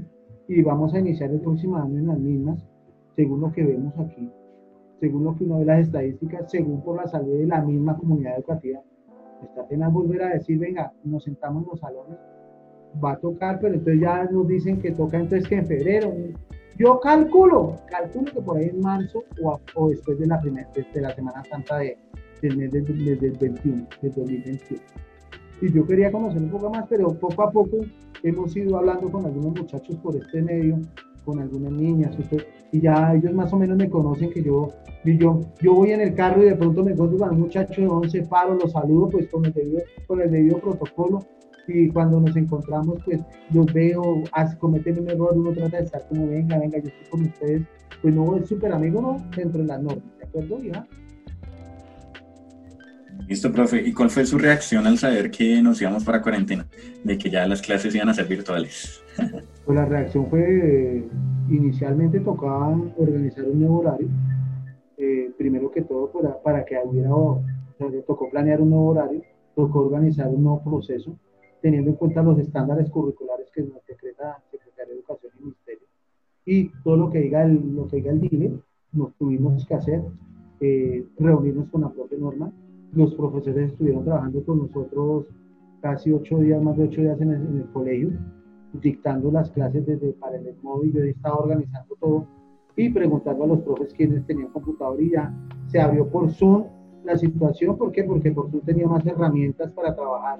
y 0.47 0.61
vamos 0.61 0.93
a 0.93 0.99
iniciar 0.99 1.31
el 1.31 1.41
próximo 1.41 1.77
año 1.77 1.99
en 1.99 2.07
las 2.07 2.19
mismas, 2.19 2.67
según 3.15 3.41
lo 3.41 3.51
que 3.51 3.63
vemos 3.63 3.93
aquí, 3.99 4.31
según 4.99 5.25
lo 5.25 5.35
que 5.35 5.43
uno 5.43 5.59
ve 5.59 5.65
las 5.65 5.81
estadísticas, 5.81 6.49
según 6.49 6.81
por 6.81 6.97
la 6.97 7.07
salud 7.07 7.37
de 7.37 7.47
la 7.47 7.61
misma 7.61 7.97
comunidad 7.97 8.37
educativa 8.37 8.81
está 9.45 9.61
apenas 9.61 9.91
volver 9.91 10.23
a 10.23 10.29
decir, 10.29 10.59
venga, 10.59 10.91
nos 11.03 11.23
sentamos 11.23 11.63
en 11.63 11.69
los 11.69 11.79
salones, 11.79 12.17
va 13.03 13.13
a 13.13 13.17
tocar, 13.17 13.59
pero 13.59 13.73
entonces 13.75 14.01
ya 14.01 14.23
nos 14.25 14.47
dicen 14.47 14.79
que 14.81 14.91
toca 14.91 15.17
entonces 15.17 15.47
que 15.47 15.55
en 15.55 15.65
febrero. 15.65 16.13
Yo 16.77 16.99
calculo, 16.99 17.79
calculo 17.89 18.31
que 18.33 18.41
por 18.41 18.57
ahí 18.57 18.65
en 18.65 18.81
marzo 18.81 19.23
o, 19.75 19.89
después 19.89 20.19
de 20.19 20.27
la, 20.27 20.41
primera, 20.41 20.69
de, 20.73 21.01
la 21.01 21.15
Semana 21.15 21.41
Santa 21.49 21.77
de, 21.77 21.97
del 22.41 22.57
mes 22.57 22.71
del, 22.71 22.83
21, 22.83 23.87
del 24.01 24.11
2021. 24.11 24.81
Y 25.61 25.71
yo 25.71 25.87
quería 25.87 26.11
conocer 26.11 26.41
un 26.41 26.49
poco 26.49 26.69
más, 26.69 26.85
pero 26.89 27.13
poco 27.13 27.43
a 27.43 27.51
poco 27.51 27.77
hemos 28.23 28.55
ido 28.57 28.77
hablando 28.77 29.09
con 29.09 29.25
algunos 29.25 29.57
muchachos 29.57 29.95
por 30.03 30.17
este 30.17 30.41
medio, 30.41 30.81
con 31.23 31.39
algunas 31.39 31.71
niñas, 31.71 32.13
y 32.73 32.81
ya 32.81 33.13
ellos 33.15 33.33
más 33.33 33.53
o 33.53 33.57
menos 33.57 33.77
me 33.77 33.89
conocen 33.89 34.29
que 34.31 34.43
yo 34.43 34.67
y 35.05 35.17
yo, 35.17 35.39
yo 35.61 35.75
voy 35.75 35.91
en 35.91 36.01
el 36.01 36.13
carro 36.15 36.41
y 36.43 36.47
de 36.47 36.55
pronto 36.55 36.83
me 36.83 36.91
encuentro 36.91 37.19
con 37.19 37.29
un 37.29 37.41
muchacho 37.41 37.79
de 37.79 37.87
11 37.87 38.23
paros, 38.23 38.61
lo 38.61 38.67
saludo 38.67 39.09
pues 39.09 39.29
con 39.29 39.45
el, 39.45 39.53
debido, 39.53 39.81
con 40.07 40.19
el 40.19 40.31
debido 40.31 40.57
protocolo 40.57 41.19
y 41.67 41.89
cuando 41.89 42.19
nos 42.19 42.35
encontramos 42.35 42.99
pues 43.03 43.19
los 43.53 43.71
veo, 43.73 44.23
cometen 44.59 44.99
un 44.99 45.09
error, 45.09 45.33
uno 45.35 45.51
trata 45.51 45.77
de 45.77 45.83
estar 45.83 46.07
como 46.07 46.27
venga, 46.27 46.57
venga, 46.59 46.77
yo 46.77 46.87
estoy 46.87 47.07
con 47.09 47.21
ustedes, 47.21 47.63
pues 48.01 48.13
no 48.13 48.37
es 48.37 48.47
súper 48.47 48.71
amigo, 48.71 49.01
¿no? 49.01 49.25
Dentro 49.35 49.61
de 49.61 49.67
las 49.67 49.81
normas, 49.81 50.03
¿de 50.19 50.25
acuerdo, 50.25 50.63
hija? 50.63 50.87
Listo, 53.27 53.51
profe. 53.51 53.81
¿Y 53.81 53.91
cuál 53.91 54.09
fue 54.09 54.25
su 54.25 54.37
reacción 54.37 54.85
al 54.85 54.97
saber 54.99 55.31
que 55.31 55.61
nos 55.61 55.81
íbamos 55.81 56.03
para 56.03 56.21
cuarentena? 56.21 56.67
De 57.03 57.17
que 57.17 57.29
ya 57.29 57.47
las 57.47 57.61
clases 57.61 57.95
iban 57.95 58.09
a 58.09 58.13
ser 58.13 58.27
virtuales. 58.27 59.01
Pues 59.65 59.75
la 59.79 59.85
reacción 59.85 60.27
fue, 60.29 61.03
inicialmente 61.49 62.19
tocaban 62.19 62.93
organizar 62.97 63.45
un 63.45 63.61
nuevo 63.61 63.79
horario, 63.79 64.07
eh, 64.95 65.31
primero 65.39 65.71
que 65.71 65.81
todo 65.81 66.11
para, 66.11 66.39
para 66.39 66.63
que 66.63 66.77
hubiera, 66.85 67.09
o 67.15 67.41
tocó 68.05 68.29
planear 68.29 68.61
un 68.61 68.69
nuevo 68.69 68.89
horario, 68.89 69.23
tocó 69.55 69.79
organizar 69.79 70.27
un 70.27 70.43
nuevo 70.43 70.63
proceso, 70.63 71.17
teniendo 71.65 71.89
en 71.89 71.95
cuenta 71.95 72.21
los 72.21 72.37
estándares 72.37 72.91
curriculares 72.91 73.49
que 73.51 73.63
nos 73.63 73.83
decreta 73.87 74.37
Secretaría 74.51 74.93
de 74.93 74.99
Educación 74.99 75.31
y 75.39 75.43
Ministerio. 75.45 75.87
Y 76.45 76.69
todo 76.83 76.95
lo 76.95 77.09
que 77.09 77.21
diga 77.21 77.43
el, 77.43 77.75
lo 77.75 77.87
que 77.87 77.95
diga 77.95 78.11
el 78.11 78.21
DILE, 78.21 78.59
nos 78.91 79.15
tuvimos 79.15 79.65
que 79.65 79.73
hacer, 79.73 80.03
eh, 80.59 81.03
reunirnos 81.17 81.67
con 81.69 81.81
la 81.81 81.89
propia 81.89 82.19
norma. 82.19 82.51
Los 82.93 83.15
profesores 83.15 83.71
estuvieron 83.71 84.05
trabajando 84.05 84.45
con 84.45 84.59
nosotros 84.59 85.25
casi 85.81 86.11
ocho 86.11 86.37
días, 86.37 86.61
más 86.61 86.77
de 86.77 86.83
ocho 86.83 87.01
días 87.01 87.19
en 87.19 87.31
el, 87.31 87.41
en 87.41 87.57
el 87.57 87.71
colegio, 87.71 88.11
dictando 88.73 89.31
las 89.31 89.49
clases 89.49 89.87
desde 89.87 90.13
para 90.13 90.35
el 90.35 90.55
móvil, 90.61 90.93
yo 90.93 91.03
estaba 91.03 91.37
organizando 91.37 91.95
todo 91.99 92.27
y 92.75 92.91
preguntando 92.91 93.43
a 93.43 93.47
los 93.47 93.61
profes 93.61 93.91
quiénes 93.91 94.23
tenían 94.27 94.49
computador 94.49 95.01
y 95.01 95.13
ya 95.13 95.33
se 95.65 95.81
abrió 95.81 96.07
por 96.07 96.29
Zoom 96.29 96.65
la 97.03 97.17
situación. 97.17 97.75
¿Por 97.75 97.91
qué? 97.91 98.03
Porque 98.03 98.31
por 98.31 98.51
Zoom 98.51 98.61
tenía 98.61 98.85
más 98.85 99.03
herramientas 99.03 99.71
para 99.71 99.95
trabajar 99.95 100.39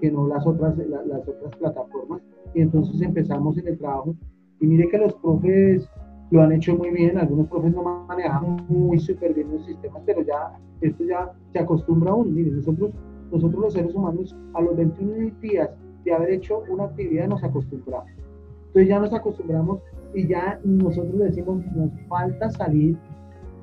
que 0.00 0.10
no 0.10 0.26
las 0.26 0.46
otras, 0.46 0.76
las 0.76 1.28
otras 1.28 1.56
plataformas. 1.56 2.22
Y 2.54 2.62
entonces 2.62 3.00
empezamos 3.00 3.58
en 3.58 3.68
el 3.68 3.78
trabajo. 3.78 4.14
Y 4.60 4.66
mire 4.66 4.88
que 4.88 4.98
los 4.98 5.14
profes 5.14 5.88
lo 6.30 6.42
han 6.42 6.52
hecho 6.52 6.76
muy 6.76 6.90
bien. 6.90 7.18
Algunos 7.18 7.48
profes 7.48 7.74
no 7.74 8.06
manejan 8.08 8.64
muy 8.68 8.98
súper 8.98 9.34
bien 9.34 9.52
los 9.52 9.64
sistemas, 9.64 10.02
pero 10.06 10.22
ya 10.22 10.58
esto 10.80 11.04
ya 11.04 11.32
se 11.52 11.58
acostumbra 11.58 12.10
a 12.10 12.14
uno. 12.14 12.30
Mire, 12.30 12.50
nosotros, 12.50 12.90
nosotros 13.30 13.60
los 13.60 13.72
seres 13.72 13.94
humanos 13.94 14.34
a 14.54 14.60
los 14.60 14.76
21 14.76 15.32
días 15.40 15.70
de 16.04 16.12
haber 16.12 16.30
hecho 16.30 16.62
una 16.70 16.84
actividad 16.84 17.28
nos 17.28 17.42
acostumbramos. 17.42 18.10
Entonces 18.68 18.88
ya 18.88 19.00
nos 19.00 19.12
acostumbramos 19.12 19.80
y 20.14 20.26
ya 20.28 20.60
nosotros 20.64 21.18
decimos, 21.18 21.64
nos 21.74 21.90
falta 22.08 22.50
salir 22.50 22.96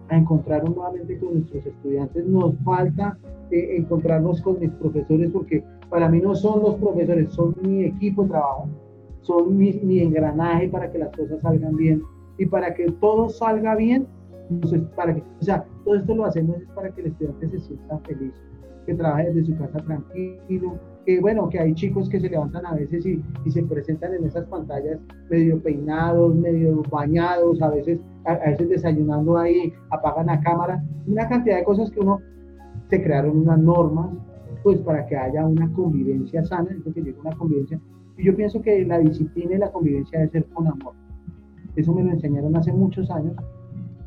a 0.09 0.17
encontrarnos 0.17 0.75
nuevamente 0.75 1.17
con 1.19 1.35
nuestros 1.35 1.65
estudiantes, 1.65 2.25
nos 2.25 2.55
falta 2.63 3.17
eh, 3.51 3.77
encontrarnos 3.77 4.41
con 4.41 4.59
mis 4.59 4.71
profesores, 4.71 5.31
porque 5.31 5.63
para 5.93 6.09
mí 6.09 6.19
no 6.19 6.33
son 6.33 6.63
los 6.63 6.73
profesores, 6.77 7.31
son 7.33 7.55
mi 7.61 7.83
equipo 7.83 8.23
de 8.23 8.29
trabajo, 8.29 8.67
son 9.21 9.55
mi, 9.55 9.73
mi 9.83 9.99
engranaje 9.99 10.67
para 10.69 10.91
que 10.91 10.97
las 10.97 11.15
cosas 11.15 11.39
salgan 11.43 11.75
bien. 11.75 12.01
Y 12.39 12.47
para 12.47 12.73
que 12.73 12.91
todo 12.93 13.29
salga 13.29 13.75
bien, 13.75 14.07
para 14.95 15.13
que, 15.13 15.21
o 15.21 15.43
sea, 15.43 15.63
todo 15.85 15.93
esto 15.93 16.15
lo 16.15 16.25
hacemos 16.25 16.57
es 16.57 16.67
para 16.69 16.89
que 16.89 17.01
el 17.01 17.07
estudiante 17.07 17.47
se 17.47 17.59
sienta 17.59 17.99
feliz, 17.99 18.33
que 18.87 18.95
trabaje 18.95 19.31
desde 19.31 19.45
su 19.45 19.55
casa 19.59 19.77
tranquilo, 19.85 20.79
que 21.05 21.21
bueno, 21.21 21.47
que 21.47 21.59
hay 21.59 21.75
chicos 21.75 22.09
que 22.09 22.19
se 22.19 22.27
levantan 22.27 22.65
a 22.65 22.73
veces 22.73 23.05
y, 23.05 23.23
y 23.45 23.51
se 23.51 23.61
presentan 23.61 24.15
en 24.15 24.25
esas 24.25 24.45
pantallas 24.45 24.99
medio 25.29 25.61
peinados, 25.61 26.33
medio 26.33 26.81
bañados, 26.89 27.61
a 27.61 27.69
veces, 27.69 27.99
a, 28.25 28.33
veces 28.49 28.67
desayunando 28.67 29.37
ahí, 29.37 29.71
apagan 29.91 30.25
la 30.25 30.41
cámara, 30.41 30.83
una 31.05 31.29
cantidad 31.29 31.57
de 31.57 31.63
cosas 31.63 31.91
que 31.91 31.99
uno 31.99 32.19
se 32.89 33.03
crearon 33.03 33.37
unas 33.37 33.59
normas, 33.59 34.09
pues 34.63 34.79
para 34.79 35.05
que 35.05 35.17
haya 35.17 35.45
una 35.45 35.71
convivencia 35.73 36.43
sana, 36.45 36.69
es 36.71 36.93
que 36.93 37.01
llegue 37.01 37.19
una 37.19 37.35
convivencia. 37.35 37.79
Y 38.17 38.25
yo 38.25 38.35
pienso 38.35 38.61
que 38.61 38.85
la 38.85 38.99
disciplina 38.99 39.55
y 39.55 39.57
la 39.57 39.71
convivencia 39.71 40.19
debe 40.19 40.31
ser 40.31 40.45
con 40.45 40.67
amor. 40.67 40.93
Eso 41.75 41.93
me 41.93 42.03
lo 42.03 42.11
enseñaron 42.11 42.55
hace 42.55 42.71
muchos 42.71 43.09
años 43.09 43.35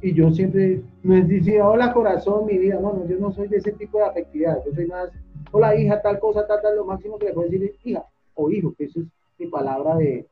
y 0.03 0.13
yo 0.13 0.31
siempre 0.31 0.83
no 1.03 1.17
es 1.17 1.27
decir, 1.27 1.61
hola 1.61 1.93
corazón, 1.93 2.47
mi 2.47 2.59
vida, 2.59 2.79
no, 2.81 2.93
no, 2.93 3.07
yo 3.07 3.19
no 3.19 3.33
soy 3.33 3.49
de 3.49 3.57
ese 3.57 3.73
tipo 3.73 3.99
de 3.99 4.05
afectividad, 4.05 4.63
yo 4.65 4.73
soy 4.75 4.87
más, 4.87 5.11
hola 5.53 5.75
hija, 5.75 6.01
tal 6.03 6.19
cosa, 6.21 6.47
tal, 6.47 6.61
tal, 6.63 6.77
lo 6.77 6.85
máximo 6.85 7.19
que 7.19 7.27
le 7.27 7.33
puedo 7.33 7.49
decir 7.49 7.65
es 7.65 7.87
hija 7.87 8.05
o 8.35 8.51
hijo, 8.51 8.75
que 8.77 8.85
eso 8.85 9.01
es 9.01 9.07
mi 9.39 9.47
palabra 9.47 9.97
de, 9.97 10.27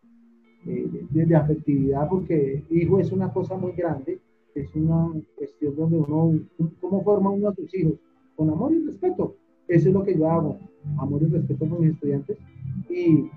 de, 0.65 1.27
de, 1.27 1.35
afectividad, 1.35 2.09
porque 2.09 2.63
hijo 2.71 3.01
es 3.01 3.11
una 3.11 3.33
cosa 3.33 3.57
muy 3.57 3.73
grande, 3.73 4.21
es 4.55 4.75
una 4.77 5.11
cuestión 5.35 5.75
donde 5.75 5.97
uno, 5.97 6.41
¿cómo 6.81 7.03
forma 7.03 7.31
uno 7.31 7.49
a 7.49 7.55
sus 7.55 7.75
hijos? 7.75 7.95
Con 8.37 8.51
amor 8.51 8.73
y 8.73 8.85
respeto. 8.85 9.37
Eso 9.69 9.89
es 9.89 9.95
lo 9.95 10.05
que 10.05 10.17
yo 10.19 10.31
hago, 10.31 10.59
amor 10.99 11.23
y 11.23 11.27
respeto 11.27 11.69
con 11.69 11.81
mis 11.81 11.93
estudiantes. 11.95 12.39
Y 12.89 13.31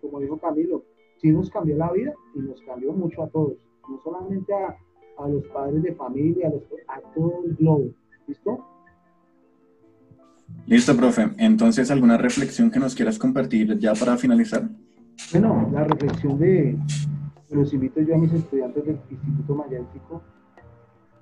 como 0.00 0.20
dijo 0.20 0.38
Camilo, 0.38 0.84
sí 1.20 1.30
nos 1.30 1.50
cambió 1.50 1.76
la 1.76 1.92
vida 1.92 2.12
y 2.34 2.40
nos 2.40 2.60
cambió 2.62 2.92
mucho 2.92 3.22
a 3.22 3.28
todos, 3.28 3.54
no 3.88 4.00
solamente 4.02 4.52
a, 4.52 4.76
a 5.22 5.28
los 5.28 5.46
padres 5.48 5.82
de 5.82 5.94
familia, 5.94 6.48
a, 6.48 6.50
los, 6.50 6.62
a 6.88 7.00
todo 7.14 7.44
el 7.44 7.54
globo. 7.56 7.90
¿Listo? 8.26 8.64
Listo, 10.66 10.96
profe. 10.96 11.30
Entonces, 11.38 11.90
¿alguna 11.90 12.16
reflexión 12.16 12.70
que 12.70 12.78
nos 12.78 12.94
quieras 12.94 13.18
compartir 13.18 13.78
ya 13.78 13.94
para 13.94 14.16
finalizar? 14.16 14.68
Bueno, 15.32 15.68
la 15.72 15.84
reflexión 15.84 16.38
de, 16.38 16.78
los 17.50 17.72
invito 17.72 18.00
yo 18.00 18.14
a 18.14 18.18
mis 18.18 18.32
estudiantes 18.32 18.84
del 18.84 18.98
Instituto 19.10 19.54
Mayéntico, 19.54 20.22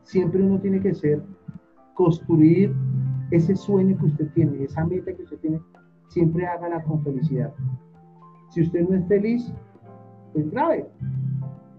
siempre 0.05 0.43
uno 0.43 0.61
tiene 0.61 0.81
que 0.81 0.95
ser, 0.95 1.23
construir 1.95 2.73
ese 3.31 3.57
sueño 3.57 3.97
que 3.99 4.07
usted 4.07 4.29
tiene, 4.35 4.65
esa 4.65 4.85
meta 4.85 5.13
que 5.13 5.23
usted 5.23 5.39
tiene, 5.39 5.61
siempre 6.09 6.47
hágala 6.47 6.83
con 6.83 7.03
felicidad. 7.03 7.53
Si 8.51 8.63
usted 8.63 8.89
no 8.89 8.97
es 8.97 9.07
feliz, 9.07 9.53
pues 10.33 10.51
grave, 10.51 10.87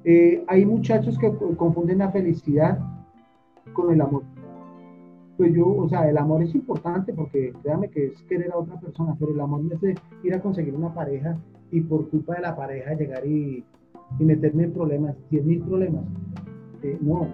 eh, 0.04 0.44
hay 0.48 0.66
muchachos 0.66 1.18
que 1.18 1.32
confunden 1.56 2.00
la 2.00 2.12
felicidad 2.12 2.80
con 3.74 3.94
el 3.94 4.02
amor. 4.02 4.24
Pues 5.38 5.54
yo, 5.54 5.68
o 5.68 5.88
sea, 5.88 6.10
el 6.10 6.18
amor 6.18 6.42
es 6.42 6.56
importante 6.56 7.14
porque 7.14 7.54
créame 7.62 7.90
que 7.90 8.08
es 8.08 8.24
querer 8.24 8.52
a 8.52 8.58
otra 8.58 8.80
persona, 8.80 9.16
pero 9.20 9.32
el 9.34 9.40
amor 9.40 9.62
no 9.62 9.76
es 9.76 9.98
ir 10.24 10.34
a 10.34 10.42
conseguir 10.42 10.74
una 10.76 10.94
pareja 10.94 11.38
y 11.72 11.82
por 11.82 12.10
culpa 12.10 12.36
de 12.36 12.42
la 12.42 12.56
pareja 12.56 12.94
llegar 12.96 13.26
y, 13.26 13.64
y 14.20 14.24
meterme 14.24 14.64
en 14.64 14.74
problemas, 14.74 15.16
10 15.30 15.46
mil 15.46 15.62
problemas. 15.62 16.06
Eh, 16.84 16.98
no, 17.02 17.28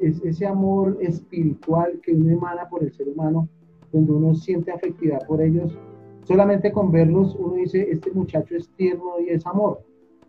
es 0.00 0.22
ese 0.24 0.46
amor 0.46 0.98
espiritual 1.00 2.00
que 2.02 2.12
uno 2.12 2.30
emana 2.30 2.68
por 2.68 2.82
el 2.82 2.92
ser 2.92 3.08
humano, 3.08 3.48
donde 3.92 4.12
uno 4.12 4.34
siente 4.34 4.72
afectividad 4.72 5.26
por 5.26 5.40
ellos. 5.40 5.78
Solamente 6.22 6.72
con 6.72 6.90
verlos 6.90 7.36
uno 7.38 7.54
dice, 7.54 7.90
este 7.90 8.10
muchacho 8.12 8.56
es 8.56 8.68
tierno 8.76 9.20
y 9.20 9.30
es 9.30 9.46
amor 9.46 9.80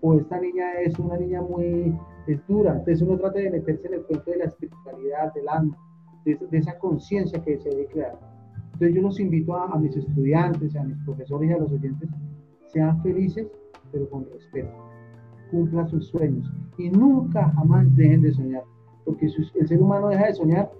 o 0.05 0.13
esta 0.15 0.39
niña 0.39 0.73
es 0.81 0.97
una 0.99 1.17
niña 1.17 1.41
muy 1.41 1.95
dura. 2.47 2.71
Entonces 2.71 3.01
uno 3.01 3.17
trata 3.17 3.39
de 3.39 3.49
meterse 3.49 3.87
en 3.87 3.95
el 3.95 4.03
cuento 4.03 4.31
de 4.31 4.37
la 4.37 4.45
espiritualidad, 4.45 5.33
del 5.33 5.49
alma, 5.49 5.77
de, 6.25 6.37
esa 6.51 6.77
conciencia 6.77 7.41
que 7.43 7.57
se 7.57 7.69
debe 7.69 7.87
crear. 7.87 8.19
Entonces 8.73 8.95
yo 8.95 9.01
los 9.01 9.19
invito 9.19 9.55
a, 9.55 9.77
mis 9.79 9.95
estudiantes, 9.95 10.75
a 10.75 10.83
mis 10.83 10.97
profesores 11.05 11.49
y 11.49 11.53
a 11.53 11.57
los 11.57 11.71
oyentes, 11.71 12.09
sean 12.67 13.01
felices, 13.01 13.47
pero 13.91 14.09
con 14.09 14.25
respeto. 14.31 14.69
Cumplan 15.49 15.87
sus 15.87 16.07
sueños 16.07 16.51
y 16.77 16.89
nunca 16.89 17.49
jamás 17.51 17.95
dejen 17.95 18.21
de 18.21 18.33
soñar, 18.33 18.63
porque 19.05 19.29
si 19.29 19.41
el 19.59 19.67
ser 19.67 19.81
humano 19.81 20.09
deja 20.09 20.27
de 20.27 20.33
soñar, 20.33 20.71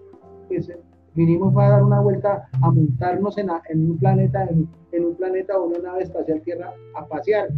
pues 0.47 0.71
vinimos 1.13 1.53
para 1.53 1.69
dar 1.69 1.83
una 1.83 2.01
vuelta 2.01 2.49
a 2.61 2.71
montarnos 2.71 3.37
en, 3.37 3.49
un 3.89 3.97
planeta, 3.97 4.47
en, 4.91 5.05
un 5.05 5.15
planeta 5.15 5.57
o 5.57 5.67
una 5.67 5.79
nave 5.79 6.03
espacial 6.03 6.41
Tierra 6.41 6.73
a 6.95 7.07
pasear 7.07 7.49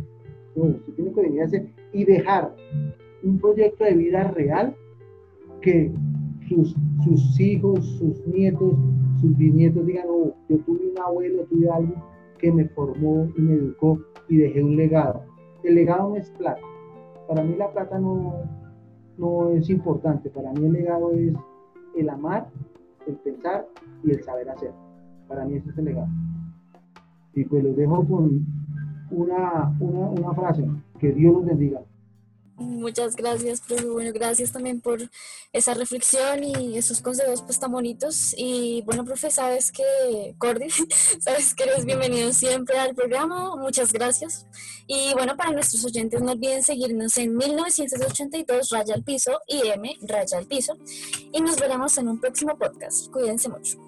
usted 0.66 0.94
tiene 0.94 1.14
que 1.14 1.22
venir 1.22 1.42
a 1.42 1.46
hacer 1.46 1.68
y 1.94 2.06
dejar 2.06 2.54
un 3.24 3.40
proyecto 3.40 3.84
de 3.84 3.94
vida 3.94 4.24
real 4.32 4.76
que 5.62 5.92
sus, 6.48 7.40
hijos, 7.40 7.86
sus 7.98 8.26
nietos, 8.28 8.74
sus 9.20 9.36
bisnietos 9.38 9.86
digan, 9.86 10.06
oh, 10.10 10.34
yo 10.50 10.58
tuve 10.60 10.92
un 10.92 11.00
abuelo, 11.00 11.44
tuve 11.46 11.70
alguien 11.70 12.02
que 12.38 12.52
me 12.52 12.66
formó 12.70 13.28
y 13.36 13.42
me 13.42 13.56
educó 13.56 14.00
y 14.30 14.38
dejé 14.38 14.64
un 14.64 14.76
legado. 14.76 15.24
El 15.64 15.76
legado 15.76 16.10
no 16.10 16.16
es 16.16 16.30
plata. 16.32 16.62
Para 17.28 17.44
mí 17.44 17.56
la 17.58 17.72
plata 17.72 18.00
no, 18.00 18.36
no 19.18 19.50
es 19.50 19.70
importante. 19.70 20.30
Para 20.30 20.52
mí 20.54 20.66
el 20.66 20.74
legado 20.74 21.12
es 21.12 21.34
el 21.96 22.10
amar, 22.10 22.48
el 23.08 23.16
pensar 23.16 23.68
y 24.04 24.12
el 24.12 24.24
saber 24.24 24.50
hacer. 24.50 24.72
Para 25.28 25.46
mí 25.46 25.56
ese 25.56 25.70
es 25.70 25.78
el 25.78 25.86
legado. 25.86 26.08
Y 27.34 27.46
pues 27.46 27.64
lo 27.64 27.74
dejo 27.74 28.06
con, 28.08 28.46
una, 29.12 29.76
una, 29.80 30.10
una 30.10 30.34
frase. 30.34 30.68
Que 31.00 31.12
Dios 31.12 31.34
los 31.34 31.46
bendiga. 31.46 31.82
Muchas 32.60 33.16
gracias, 33.16 33.62
profe. 33.62 33.86
Bueno, 33.86 34.12
gracias 34.12 34.52
también 34.52 34.82
por 34.82 35.00
esa 35.54 35.76
reflexión 35.76 36.44
y 36.44 36.76
esos 36.76 37.02
consejos 37.02 37.44
pues 37.44 37.60
tan 37.60 37.72
bonitos. 37.72 38.34
Y 38.36 38.82
bueno, 38.82 39.06
profe, 39.06 39.30
sabes 39.30 39.72
que, 39.72 40.36
Cordy, 40.40 40.68
sabes 41.20 41.54
que 41.54 41.66
eres 41.66 41.86
bienvenido 41.86 42.34
siempre 42.34 42.80
al 42.80 42.96
programa. 42.96 43.56
Muchas 43.56 43.94
gracias. 43.94 44.48
Y 44.88 45.14
bueno, 45.14 45.38
para 45.38 45.52
nuestros 45.52 45.86
oyentes 45.86 46.20
no 46.20 46.32
olviden 46.32 46.64
seguirnos 46.64 47.16
en 47.20 47.38
1982 47.38 48.70
Raya 48.72 48.96
al 48.96 49.04
Piso 49.04 49.40
y 49.48 49.68
M 49.68 49.96
Raya 50.02 50.40
al 50.40 50.48
Piso. 50.48 50.76
Y 51.32 51.40
nos 51.42 51.58
veremos 51.58 51.96
en 52.00 52.08
un 52.08 52.20
próximo 52.20 52.58
podcast. 52.58 53.12
Cuídense 53.12 53.50
mucho. 53.50 53.87